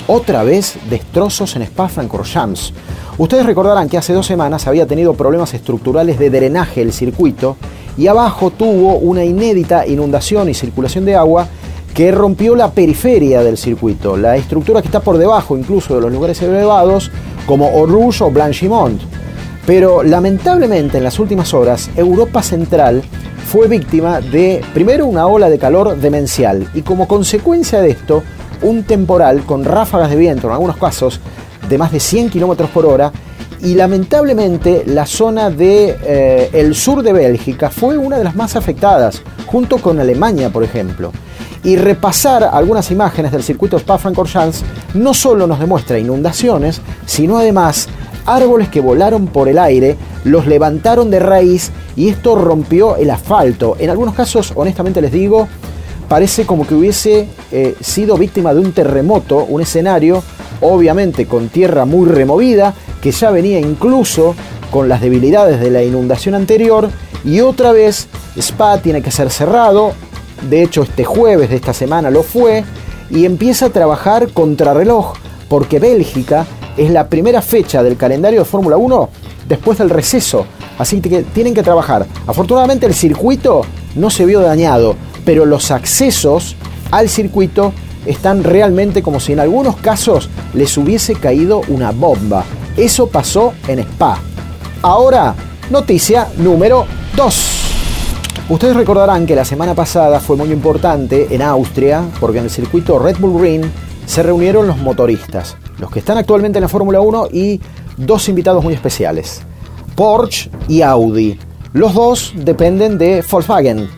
Otra 0.05 0.43
vez 0.43 0.75
destrozos 0.87 1.55
en 1.55 1.63
Spa-Francorchamps. 1.63 2.73
Ustedes 3.17 3.47
recordarán 3.47 3.89
que 3.89 3.97
hace 3.97 4.13
dos 4.13 4.27
semanas 4.27 4.67
había 4.67 4.85
tenido 4.85 5.15
problemas 5.15 5.55
estructurales 5.55 6.19
de 6.19 6.29
drenaje 6.29 6.83
el 6.83 6.93
circuito 6.93 7.57
y 7.97 8.05
abajo 8.05 8.51
tuvo 8.51 8.97
una 8.97 9.25
inédita 9.25 9.87
inundación 9.87 10.47
y 10.47 10.53
circulación 10.53 11.05
de 11.05 11.15
agua 11.15 11.47
que 11.95 12.11
rompió 12.11 12.55
la 12.55 12.69
periferia 12.69 13.41
del 13.41 13.57
circuito, 13.57 14.15
la 14.15 14.37
estructura 14.37 14.83
que 14.83 14.89
está 14.89 14.99
por 14.99 15.17
debajo 15.17 15.57
incluso 15.57 15.95
de 15.95 16.01
los 16.01 16.11
lugares 16.11 16.39
elevados 16.43 17.09
como 17.47 17.75
Orouge 17.75 18.23
o 18.23 18.29
Blanchimont. 18.29 19.01
Pero 19.65 20.03
lamentablemente 20.03 20.99
en 20.99 21.03
las 21.03 21.17
últimas 21.17 21.55
horas 21.55 21.89
Europa 21.95 22.43
Central 22.43 23.03
fue 23.47 23.69
víctima 23.69 24.19
de 24.19 24.61
primero 24.73 25.05
una 25.05 25.25
ola 25.25 25.49
de 25.49 25.57
calor 25.57 25.95
demencial 25.95 26.69
y 26.73 26.81
como 26.81 27.07
consecuencia 27.07 27.79
de 27.79 27.91
esto 27.91 28.21
un 28.61 28.83
temporal 28.83 29.45
con 29.45 29.63
ráfagas 29.63 30.09
de 30.09 30.17
viento 30.17 30.47
en 30.47 30.53
algunos 30.53 30.75
casos 30.75 31.21
de 31.69 31.77
más 31.77 31.93
de 31.93 32.01
100 32.01 32.29
km 32.29 32.67
por 32.67 32.85
hora 32.85 33.09
y 33.61 33.75
lamentablemente 33.75 34.83
la 34.85 35.05
zona 35.05 35.49
de 35.49 35.97
eh, 36.03 36.73
sur 36.73 37.01
de 37.03 37.13
Bélgica 37.13 37.69
fue 37.69 37.97
una 37.97 38.17
de 38.17 38.25
las 38.25 38.35
más 38.35 38.57
afectadas, 38.57 39.21
junto 39.45 39.77
con 39.77 39.99
Alemania, 39.99 40.49
por 40.51 40.63
ejemplo. 40.63 41.11
Y 41.63 41.75
repasar 41.75 42.43
algunas 42.43 42.91
imágenes 42.91 43.31
del 43.31 43.43
circuito 43.43 43.77
Spa-Francorchamps 43.77 44.63
no 44.93 45.13
solo 45.13 45.47
nos 45.47 45.59
demuestra 45.59 45.97
inundaciones, 45.97 46.81
sino 47.05 47.37
además 47.37 47.87
árboles 48.27 48.69
que 48.69 48.81
volaron 48.81 49.27
por 49.27 49.47
el 49.47 49.57
aire, 49.57 49.97
los 50.23 50.45
levantaron 50.45 51.09
de 51.09 51.19
raíz 51.19 51.71
y 51.95 52.09
esto 52.09 52.35
rompió 52.35 52.97
el 52.97 53.09
asfalto. 53.09 53.75
En 53.79 53.89
algunos 53.89 54.13
casos, 54.13 54.53
honestamente 54.55 55.01
les 55.01 55.11
digo, 55.11 55.47
parece 56.07 56.45
como 56.45 56.67
que 56.67 56.75
hubiese 56.75 57.27
eh, 57.51 57.75
sido 57.81 58.17
víctima 58.17 58.53
de 58.53 58.59
un 58.59 58.71
terremoto, 58.73 59.45
un 59.45 59.61
escenario 59.61 60.21
obviamente 60.61 61.25
con 61.25 61.49
tierra 61.49 61.85
muy 61.85 62.07
removida, 62.07 62.73
que 63.01 63.11
ya 63.11 63.31
venía 63.31 63.59
incluso 63.59 64.35
con 64.71 64.89
las 64.89 65.01
debilidades 65.01 65.59
de 65.59 65.71
la 65.71 65.83
inundación 65.83 66.35
anterior, 66.35 66.89
y 67.23 67.41
otra 67.41 67.71
vez 67.71 68.07
Spa 68.35 68.79
tiene 68.79 69.01
que 69.01 69.11
ser 69.11 69.29
cerrado, 69.29 69.93
de 70.49 70.63
hecho 70.63 70.83
este 70.83 71.03
jueves 71.03 71.49
de 71.49 71.55
esta 71.55 71.73
semana 71.73 72.09
lo 72.09 72.23
fue, 72.23 72.63
y 73.09 73.25
empieza 73.25 73.67
a 73.67 73.69
trabajar 73.69 74.29
contrarreloj, 74.29 75.13
porque 75.47 75.79
Bélgica 75.79 76.45
es 76.77 76.91
la 76.91 77.07
primera 77.07 77.41
fecha 77.41 77.83
del 77.83 77.97
calendario 77.97 78.39
de 78.39 78.45
Fórmula 78.45 78.77
1 78.77 79.09
después 79.47 79.77
del 79.77 79.89
receso. 79.89 80.45
Así 80.77 81.01
que 81.01 81.23
tienen 81.23 81.53
que 81.53 81.63
trabajar. 81.63 82.05
Afortunadamente 82.27 82.85
el 82.85 82.93
circuito 82.93 83.61
no 83.95 84.09
se 84.09 84.25
vio 84.25 84.41
dañado, 84.41 84.95
pero 85.25 85.45
los 85.45 85.71
accesos 85.71 86.55
al 86.91 87.09
circuito 87.09 87.73
están 88.05 88.43
realmente 88.43 89.01
como 89.01 89.19
si 89.19 89.33
en 89.33 89.39
algunos 89.39 89.75
casos 89.77 90.29
les 90.53 90.77
hubiese 90.77 91.15
caído 91.15 91.61
una 91.67 91.91
bomba. 91.91 92.45
Eso 92.77 93.07
pasó 93.07 93.53
en 93.67 93.79
Spa. 93.79 94.19
Ahora, 94.81 95.35
noticia 95.69 96.27
número 96.37 96.85
2. 97.15 97.57
Ustedes 98.49 98.77
recordarán 98.77 99.25
que 99.25 99.35
la 99.35 99.43
semana 99.43 99.75
pasada 99.75 100.21
fue 100.21 100.37
muy 100.37 100.51
importante 100.51 101.27
en 101.31 101.41
Austria 101.41 102.03
porque 102.19 102.37
en 102.37 102.45
el 102.45 102.49
circuito 102.49 102.97
Red 102.97 103.17
Bull 103.19 103.41
Ring 103.41 103.65
se 104.05 104.23
reunieron 104.23 104.67
los 104.67 104.77
motoristas, 104.77 105.57
los 105.79 105.91
que 105.91 105.99
están 105.99 106.17
actualmente 106.17 106.57
en 106.57 106.63
la 106.63 106.69
Fórmula 106.69 107.01
1 107.01 107.27
y 107.31 107.61
dos 107.97 108.29
invitados 108.29 108.63
muy 108.63 108.73
especiales, 108.73 109.41
Porsche 109.95 110.49
y 110.67 110.81
Audi. 110.81 111.39
Los 111.73 111.93
dos 111.93 112.33
dependen 112.35 112.97
de 112.97 113.23
Volkswagen. 113.29 113.89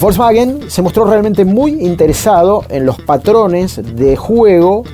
Volkswagen 0.00 0.70
se 0.70 0.82
mostró 0.82 1.04
realmente 1.04 1.44
muy 1.44 1.84
interesado 1.84 2.64
en 2.68 2.84
los 2.84 3.00
patrones 3.00 3.80
de 3.96 4.16
juego 4.16 4.84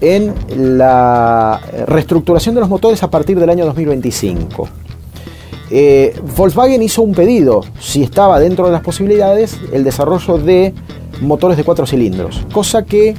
en 0.00 0.34
la 0.78 1.60
reestructuración 1.86 2.54
de 2.54 2.60
los 2.60 2.68
motores 2.68 3.02
a 3.02 3.10
partir 3.10 3.38
del 3.38 3.50
año 3.50 3.64
2025. 3.66 4.68
Eh, 5.70 6.20
Volkswagen 6.36 6.82
hizo 6.82 7.02
un 7.02 7.14
pedido, 7.14 7.62
si 7.80 8.02
estaba 8.02 8.38
dentro 8.38 8.66
de 8.66 8.72
las 8.72 8.82
posibilidades, 8.82 9.58
el 9.72 9.84
desarrollo 9.84 10.36
de 10.38 10.74
motores 11.22 11.56
de 11.56 11.64
cuatro 11.64 11.86
cilindros, 11.86 12.44
cosa 12.52 12.84
que 12.84 13.14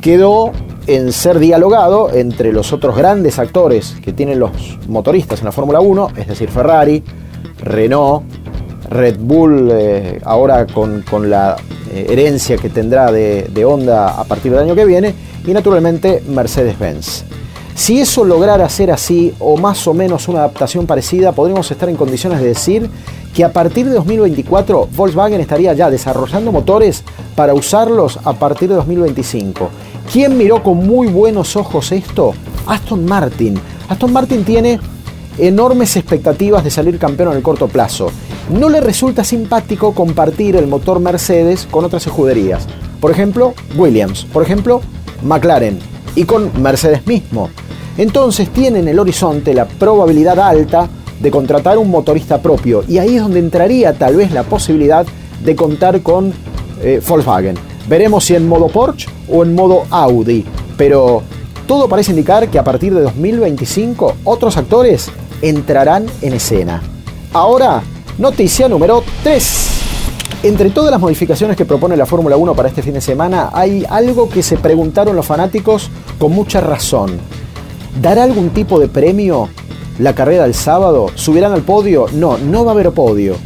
quedó 0.00 0.52
en 0.86 1.12
ser 1.12 1.38
dialogado 1.38 2.12
entre 2.12 2.52
los 2.52 2.72
otros 2.72 2.96
grandes 2.96 3.38
actores 3.38 3.96
que 4.02 4.12
tienen 4.12 4.38
los 4.38 4.50
motoristas 4.88 5.40
en 5.40 5.46
la 5.46 5.52
Fórmula 5.52 5.80
1, 5.80 6.10
es 6.16 6.28
decir, 6.28 6.48
Ferrari, 6.48 7.02
Renault, 7.62 8.24
Red 8.88 9.18
Bull, 9.18 9.70
eh, 9.72 10.20
ahora 10.24 10.66
con, 10.66 11.04
la 11.30 11.56
eh, 11.92 12.06
herencia 12.10 12.56
que 12.56 12.70
tendrá 12.70 13.12
de, 13.12 13.48
de 13.52 13.64
Honda 13.64 14.20
a 14.20 14.24
partir 14.24 14.50
del 14.52 14.62
año 14.62 14.74
que 14.74 14.84
viene, 14.84 15.14
y 15.46 15.52
naturalmente 15.52 16.22
Mercedes-Benz. 16.26 17.24
Si 17.74 17.98
eso 17.98 18.24
lograra 18.24 18.68
ser 18.68 18.90
así 18.90 19.32
o 19.38 19.56
más 19.56 19.86
o 19.86 19.94
menos 19.94 20.28
una 20.28 20.40
adaptación 20.40 20.86
parecida, 20.86 21.32
podríamos 21.32 21.70
estar 21.70 21.88
en 21.88 21.96
condiciones 21.96 22.40
de 22.40 22.48
decir 22.48 22.90
que 23.34 23.44
a 23.44 23.52
partir 23.52 23.86
de 23.86 23.94
2024 23.94 24.88
Volkswagen 24.94 25.40
estaría 25.40 25.72
ya 25.72 25.88
desarrollando 25.88 26.52
motores 26.52 27.04
para 27.34 27.54
usarlos 27.54 28.18
a 28.24 28.34
partir 28.34 28.68
de 28.68 28.74
2025. 28.74 29.70
¿Quién 30.12 30.36
miró 30.36 30.60
con 30.60 30.78
muy 30.78 31.06
buenos 31.06 31.54
ojos 31.54 31.92
esto? 31.92 32.34
Aston 32.66 33.04
Martin. 33.04 33.54
Aston 33.88 34.12
Martin 34.12 34.42
tiene 34.42 34.80
enormes 35.38 35.94
expectativas 35.94 36.64
de 36.64 36.70
salir 36.70 36.98
campeón 36.98 37.30
en 37.30 37.36
el 37.36 37.44
corto 37.44 37.68
plazo. 37.68 38.10
No 38.52 38.68
le 38.68 38.80
resulta 38.80 39.22
simpático 39.22 39.94
compartir 39.94 40.56
el 40.56 40.66
motor 40.66 40.98
Mercedes 40.98 41.68
con 41.70 41.84
otras 41.84 42.08
escuderías. 42.08 42.66
Por 43.00 43.12
ejemplo, 43.12 43.54
Williams. 43.76 44.24
Por 44.32 44.42
ejemplo, 44.42 44.80
McLaren. 45.22 45.78
Y 46.16 46.24
con 46.24 46.60
Mercedes 46.60 47.06
mismo. 47.06 47.48
Entonces 47.96 48.50
tiene 48.52 48.80
en 48.80 48.88
el 48.88 48.98
horizonte 48.98 49.54
la 49.54 49.66
probabilidad 49.66 50.40
alta 50.40 50.88
de 51.20 51.30
contratar 51.30 51.78
un 51.78 51.88
motorista 51.88 52.42
propio. 52.42 52.82
Y 52.88 52.98
ahí 52.98 53.14
es 53.14 53.22
donde 53.22 53.38
entraría 53.38 53.92
tal 53.92 54.16
vez 54.16 54.32
la 54.32 54.42
posibilidad 54.42 55.06
de 55.44 55.54
contar 55.54 56.02
con 56.02 56.32
eh, 56.82 57.00
Volkswagen. 57.06 57.69
Veremos 57.88 58.24
si 58.24 58.34
en 58.34 58.48
modo 58.48 58.68
Porsche 58.68 59.08
o 59.28 59.42
en 59.42 59.54
modo 59.54 59.84
Audi. 59.90 60.44
Pero 60.76 61.22
todo 61.66 61.88
parece 61.88 62.10
indicar 62.10 62.48
que 62.48 62.58
a 62.58 62.64
partir 62.64 62.94
de 62.94 63.02
2025 63.02 64.16
otros 64.24 64.56
actores 64.56 65.10
entrarán 65.42 66.06
en 66.22 66.34
escena. 66.34 66.82
Ahora, 67.32 67.82
noticia 68.18 68.68
número 68.68 69.04
3. 69.22 69.68
Entre 70.42 70.70
todas 70.70 70.90
las 70.90 71.00
modificaciones 71.00 71.56
que 71.56 71.66
propone 71.66 71.96
la 71.96 72.06
Fórmula 72.06 72.36
1 72.36 72.54
para 72.54 72.68
este 72.68 72.82
fin 72.82 72.94
de 72.94 73.00
semana, 73.00 73.50
hay 73.52 73.84
algo 73.88 74.28
que 74.28 74.42
se 74.42 74.56
preguntaron 74.56 75.14
los 75.14 75.26
fanáticos 75.26 75.90
con 76.18 76.32
mucha 76.32 76.60
razón. 76.60 77.18
¿Dará 78.00 78.24
algún 78.24 78.50
tipo 78.50 78.80
de 78.80 78.88
premio 78.88 79.48
la 79.98 80.14
carrera 80.14 80.44
del 80.44 80.54
sábado? 80.54 81.08
¿Subirán 81.14 81.52
al 81.52 81.62
podio? 81.62 82.06
No, 82.12 82.38
no 82.38 82.64
va 82.64 82.70
a 82.70 82.74
haber 82.74 82.90
podio. 82.92 83.36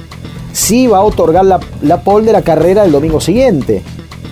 Sí 0.52 0.86
va 0.86 0.98
a 0.98 1.02
otorgar 1.02 1.44
la, 1.44 1.58
la 1.82 2.00
pole 2.02 2.26
de 2.26 2.32
la 2.32 2.42
carrera 2.42 2.84
el 2.84 2.92
domingo 2.92 3.20
siguiente. 3.20 3.82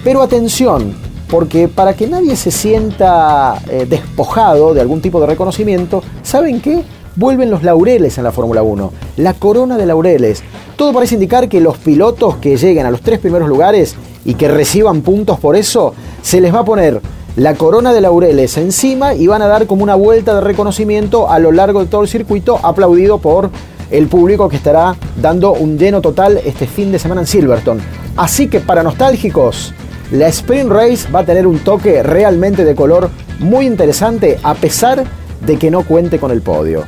Pero 0.05 0.21
atención, 0.21 0.95
porque 1.29 1.69
para 1.69 1.95
que 1.95 2.09
nadie 2.09 2.35
se 2.35 2.51
sienta 2.51 3.61
eh, 3.71 3.87
despojado 3.89 4.75
de 4.75 4.81
algún 4.81 5.01
tipo 5.01 5.21
de 5.21 5.27
reconocimiento, 5.27 6.03
¿saben 6.23 6.61
qué? 6.61 6.83
Vuelven 7.15 7.51
los 7.51 7.63
laureles 7.63 8.19
en 8.19 8.25
la 8.25 8.33
Fórmula 8.33 8.63
1, 8.63 8.93
la 9.19 9.35
corona 9.35 9.79
de 9.79 9.87
laureles. 9.87 10.43
Todo 10.77 10.93
parece 10.93 11.15
indicar 11.15 11.49
que 11.49 11.61
los 11.61 11.79
pilotos 11.79 12.37
que 12.37 12.57
lleguen 12.57 12.87
a 12.87 12.91
los 12.91 13.01
tres 13.01 13.21
primeros 13.21 13.49
lugares 13.49 13.95
y 14.25 14.35
que 14.35 14.49
reciban 14.49 15.03
puntos 15.03 15.39
por 15.39 15.55
eso, 15.55 15.95
se 16.21 16.41
les 16.41 16.53
va 16.53 16.61
a 16.61 16.65
poner 16.65 17.01
la 17.37 17.55
corona 17.55 17.93
de 17.93 18.01
laureles 18.01 18.57
encima 18.57 19.15
y 19.15 19.27
van 19.27 19.43
a 19.43 19.47
dar 19.47 19.67
como 19.67 19.85
una 19.85 19.95
vuelta 19.95 20.35
de 20.35 20.41
reconocimiento 20.41 21.31
a 21.31 21.39
lo 21.39 21.53
largo 21.53 21.81
de 21.81 21.87
todo 21.87 22.03
el 22.03 22.09
circuito, 22.09 22.59
aplaudido 22.63 23.19
por 23.19 23.51
el 23.91 24.09
público 24.09 24.49
que 24.49 24.57
estará 24.57 24.97
dando 25.21 25.53
un 25.53 25.79
lleno 25.79 26.01
total 26.01 26.41
este 26.45 26.67
fin 26.67 26.91
de 26.91 26.99
semana 26.99 27.21
en 27.21 27.27
Silverstone. 27.27 27.81
Así 28.17 28.49
que 28.49 28.61
para 28.61 28.83
nostálgicos, 28.83 29.73
la 30.13 30.29
Spring 30.29 30.69
Race 30.69 31.11
va 31.11 31.21
a 31.21 31.25
tener 31.25 31.47
un 31.47 31.59
toque 31.61 32.03
realmente 32.03 32.67
de 32.67 32.75
color 32.75 33.09
muy 33.39 33.67
interesante 33.67 34.39
a 34.43 34.55
pesar 34.55 35.05
de 35.41 35.57
que 35.57 35.71
no 35.71 35.85
cuente 35.85 36.19
con 36.19 36.31
el 36.31 36.43
podio. 36.43 36.85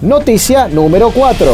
Noticia 0.00 0.68
número 0.68 1.10
4. 1.10 1.52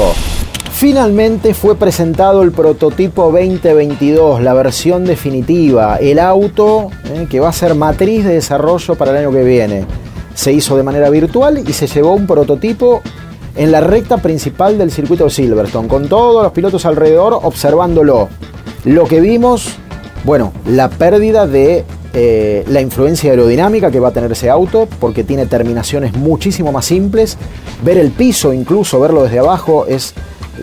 Finalmente 0.72 1.54
fue 1.54 1.76
presentado 1.76 2.42
el 2.42 2.52
prototipo 2.52 3.32
2022, 3.32 4.42
la 4.42 4.52
versión 4.52 5.06
definitiva, 5.06 5.96
el 5.96 6.18
auto 6.18 6.90
eh, 7.04 7.26
que 7.30 7.40
va 7.40 7.48
a 7.48 7.52
ser 7.52 7.74
matriz 7.74 8.24
de 8.24 8.34
desarrollo 8.34 8.94
para 8.94 9.12
el 9.12 9.16
año 9.16 9.32
que 9.32 9.44
viene. 9.44 9.87
Se 10.34 10.52
hizo 10.52 10.76
de 10.76 10.82
manera 10.82 11.08
virtual 11.08 11.62
y 11.66 11.72
se 11.72 11.87
llevó 11.87 12.12
un 12.12 12.26
prototipo 12.26 13.00
en 13.56 13.72
la 13.72 13.80
recta 13.80 14.18
principal 14.18 14.76
del 14.76 14.90
circuito 14.90 15.30
Silverstone, 15.30 15.88
con 15.88 16.06
todos 16.06 16.42
los 16.42 16.52
pilotos 16.52 16.84
alrededor 16.84 17.38
observándolo. 17.40 18.28
Lo 18.84 19.04
que 19.04 19.20
vimos 19.20 19.78
bueno, 20.24 20.52
la 20.66 20.88
pérdida 20.88 21.46
de 21.46 21.84
eh, 22.14 22.64
la 22.68 22.80
influencia 22.80 23.30
aerodinámica 23.30 23.90
que 23.90 24.00
va 24.00 24.08
a 24.08 24.12
tener 24.12 24.32
ese 24.32 24.48
auto, 24.48 24.88
porque 25.00 25.24
tiene 25.24 25.46
terminaciones 25.46 26.14
muchísimo 26.14 26.72
más 26.72 26.87
simples. 26.87 27.37
Ver 27.82 27.98
el 27.98 28.10
piso, 28.10 28.52
incluso 28.52 29.00
verlo 29.00 29.24
desde 29.24 29.38
abajo, 29.38 29.87
es 29.87 30.14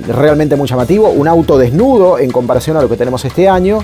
realmente 0.08 0.56
muy 0.56 0.68
llamativo. 0.68 1.10
Un 1.10 1.28
auto 1.28 1.58
desnudo 1.58 2.18
en 2.18 2.32
comparación 2.32 2.78
a 2.78 2.82
lo 2.82 2.90
que 2.90 2.98
tenemos 2.98 3.24
este 3.26 3.48
año 3.48 3.80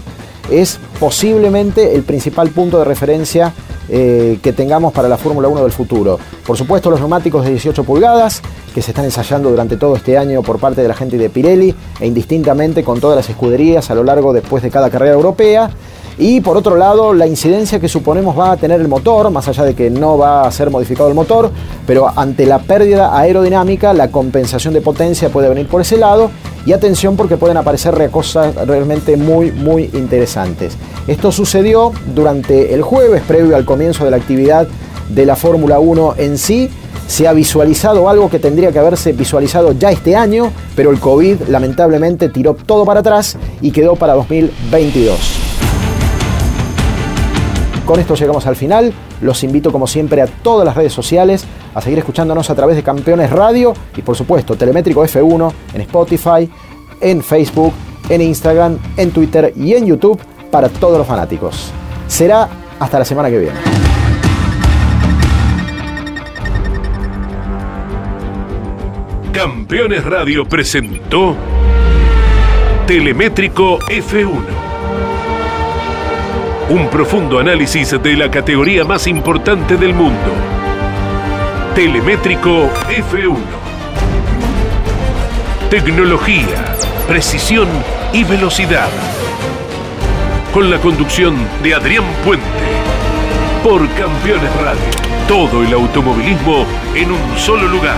es 0.49 0.79
posiblemente 0.99 1.93
el 1.93 2.03
principal 2.03 2.49
punto 2.49 2.79
de 2.79 2.85
referencia 2.85 3.53
eh, 3.89 4.39
que 4.41 4.53
tengamos 4.53 4.93
para 4.93 5.07
la 5.07 5.17
Fórmula 5.17 5.47
1 5.47 5.63
del 5.63 5.71
futuro. 5.71 6.19
Por 6.45 6.57
supuesto, 6.57 6.89
los 6.89 6.99
neumáticos 6.99 7.43
de 7.43 7.51
18 7.51 7.83
pulgadas 7.83 8.41
que 8.77 8.83
se 8.83 8.91
están 8.91 9.05
ensayando 9.05 9.49
durante 9.49 9.75
todo 9.75 9.95
este 9.95 10.19
año 10.19 10.43
por 10.43 10.59
parte 10.59 10.83
de 10.83 10.87
la 10.87 10.93
gente 10.93 11.17
de 11.17 11.31
Pirelli 11.31 11.73
e 11.99 12.05
indistintamente 12.05 12.83
con 12.83 12.99
todas 12.99 13.15
las 13.15 13.27
escuderías 13.27 13.89
a 13.89 13.95
lo 13.95 14.03
largo 14.03 14.33
después 14.33 14.61
de 14.61 14.69
cada 14.69 14.91
carrera 14.91 15.15
europea. 15.15 15.71
Y 16.19 16.41
por 16.41 16.57
otro 16.57 16.75
lado, 16.75 17.11
la 17.15 17.25
incidencia 17.25 17.79
que 17.79 17.87
suponemos 17.87 18.37
va 18.37 18.51
a 18.51 18.57
tener 18.57 18.79
el 18.79 18.87
motor, 18.87 19.31
más 19.31 19.47
allá 19.47 19.63
de 19.63 19.73
que 19.73 19.89
no 19.89 20.19
va 20.19 20.43
a 20.43 20.51
ser 20.51 20.69
modificado 20.69 21.09
el 21.09 21.15
motor, 21.15 21.49
pero 21.87 22.07
ante 22.15 22.45
la 22.45 22.59
pérdida 22.59 23.17
aerodinámica, 23.17 23.93
la 23.93 24.11
compensación 24.11 24.75
de 24.75 24.81
potencia 24.81 25.29
puede 25.29 25.49
venir 25.49 25.67
por 25.67 25.81
ese 25.81 25.97
lado. 25.97 26.29
Y 26.67 26.73
atención 26.73 27.17
porque 27.17 27.35
pueden 27.35 27.57
aparecer 27.57 28.11
cosas 28.11 28.53
realmente 28.67 29.17
muy, 29.17 29.51
muy 29.51 29.89
interesantes. 29.95 30.77
Esto 31.07 31.31
sucedió 31.31 31.93
durante 32.13 32.75
el 32.75 32.83
jueves, 32.83 33.23
previo 33.27 33.55
al 33.55 33.65
comienzo 33.65 34.05
de 34.05 34.11
la 34.11 34.17
actividad 34.17 34.67
de 35.09 35.25
la 35.25 35.35
Fórmula 35.35 35.79
1 35.79 36.13
en 36.19 36.37
sí. 36.37 36.69
Se 37.07 37.27
ha 37.27 37.33
visualizado 37.33 38.09
algo 38.09 38.29
que 38.29 38.39
tendría 38.39 38.71
que 38.71 38.79
haberse 38.79 39.13
visualizado 39.13 39.71
ya 39.71 39.91
este 39.91 40.15
año, 40.15 40.51
pero 40.75 40.91
el 40.91 40.99
COVID 40.99 41.47
lamentablemente 41.47 42.29
tiró 42.29 42.53
todo 42.53 42.85
para 42.85 42.99
atrás 42.99 43.37
y 43.61 43.71
quedó 43.71 43.95
para 43.95 44.13
2022. 44.13 45.17
Con 47.85 48.01
esto 48.01 48.15
llegamos 48.15 48.45
al 48.45 48.57
final. 48.57 48.93
Los 49.21 49.43
invito 49.45 49.71
como 49.71 49.87
siempre 49.87 50.21
a 50.21 50.27
todas 50.27 50.65
las 50.65 50.75
redes 50.75 50.91
sociales 50.91 51.45
a 51.73 51.81
seguir 51.81 51.99
escuchándonos 51.99 52.49
a 52.49 52.55
través 52.55 52.75
de 52.75 52.83
Campeones 52.83 53.31
Radio 53.31 53.73
y 53.95 54.01
por 54.01 54.15
supuesto 54.15 54.55
Telemétrico 54.55 55.03
F1 55.05 55.51
en 55.73 55.81
Spotify, 55.81 56.49
en 56.99 57.23
Facebook, 57.23 57.73
en 58.09 58.21
Instagram, 58.21 58.77
en 58.97 59.11
Twitter 59.11 59.53
y 59.55 59.73
en 59.73 59.85
YouTube 59.85 60.19
para 60.51 60.67
todos 60.67 60.97
los 60.97 61.07
fanáticos. 61.07 61.71
Será 62.07 62.49
hasta 62.79 62.99
la 62.99 63.05
semana 63.05 63.29
que 63.29 63.39
viene. 63.39 63.76
Campeones 69.31 70.03
Radio 70.03 70.45
presentó 70.45 71.35
Telemétrico 72.85 73.79
F1 73.79 74.67
un 76.69 76.89
profundo 76.89 77.39
análisis 77.39 77.91
de 78.03 78.17
la 78.17 78.29
categoría 78.29 78.83
más 78.83 79.07
importante 79.07 79.77
del 79.77 79.93
mundo. 79.93 80.33
Telemétrico 81.75 82.69
F1. 82.89 83.37
Tecnología, 85.69 86.75
precisión 87.07 87.67
y 88.11 88.25
velocidad. 88.25 88.89
Con 90.53 90.69
la 90.69 90.77
conducción 90.79 91.37
de 91.63 91.73
Adrián 91.73 92.03
Puente. 92.25 92.45
Por 93.63 93.87
Campeones 93.91 94.53
Radio. 94.61 94.81
Todo 95.27 95.63
el 95.63 95.73
automovilismo 95.73 96.65
en 96.95 97.11
un 97.11 97.37
solo 97.37 97.67
lugar. 97.67 97.97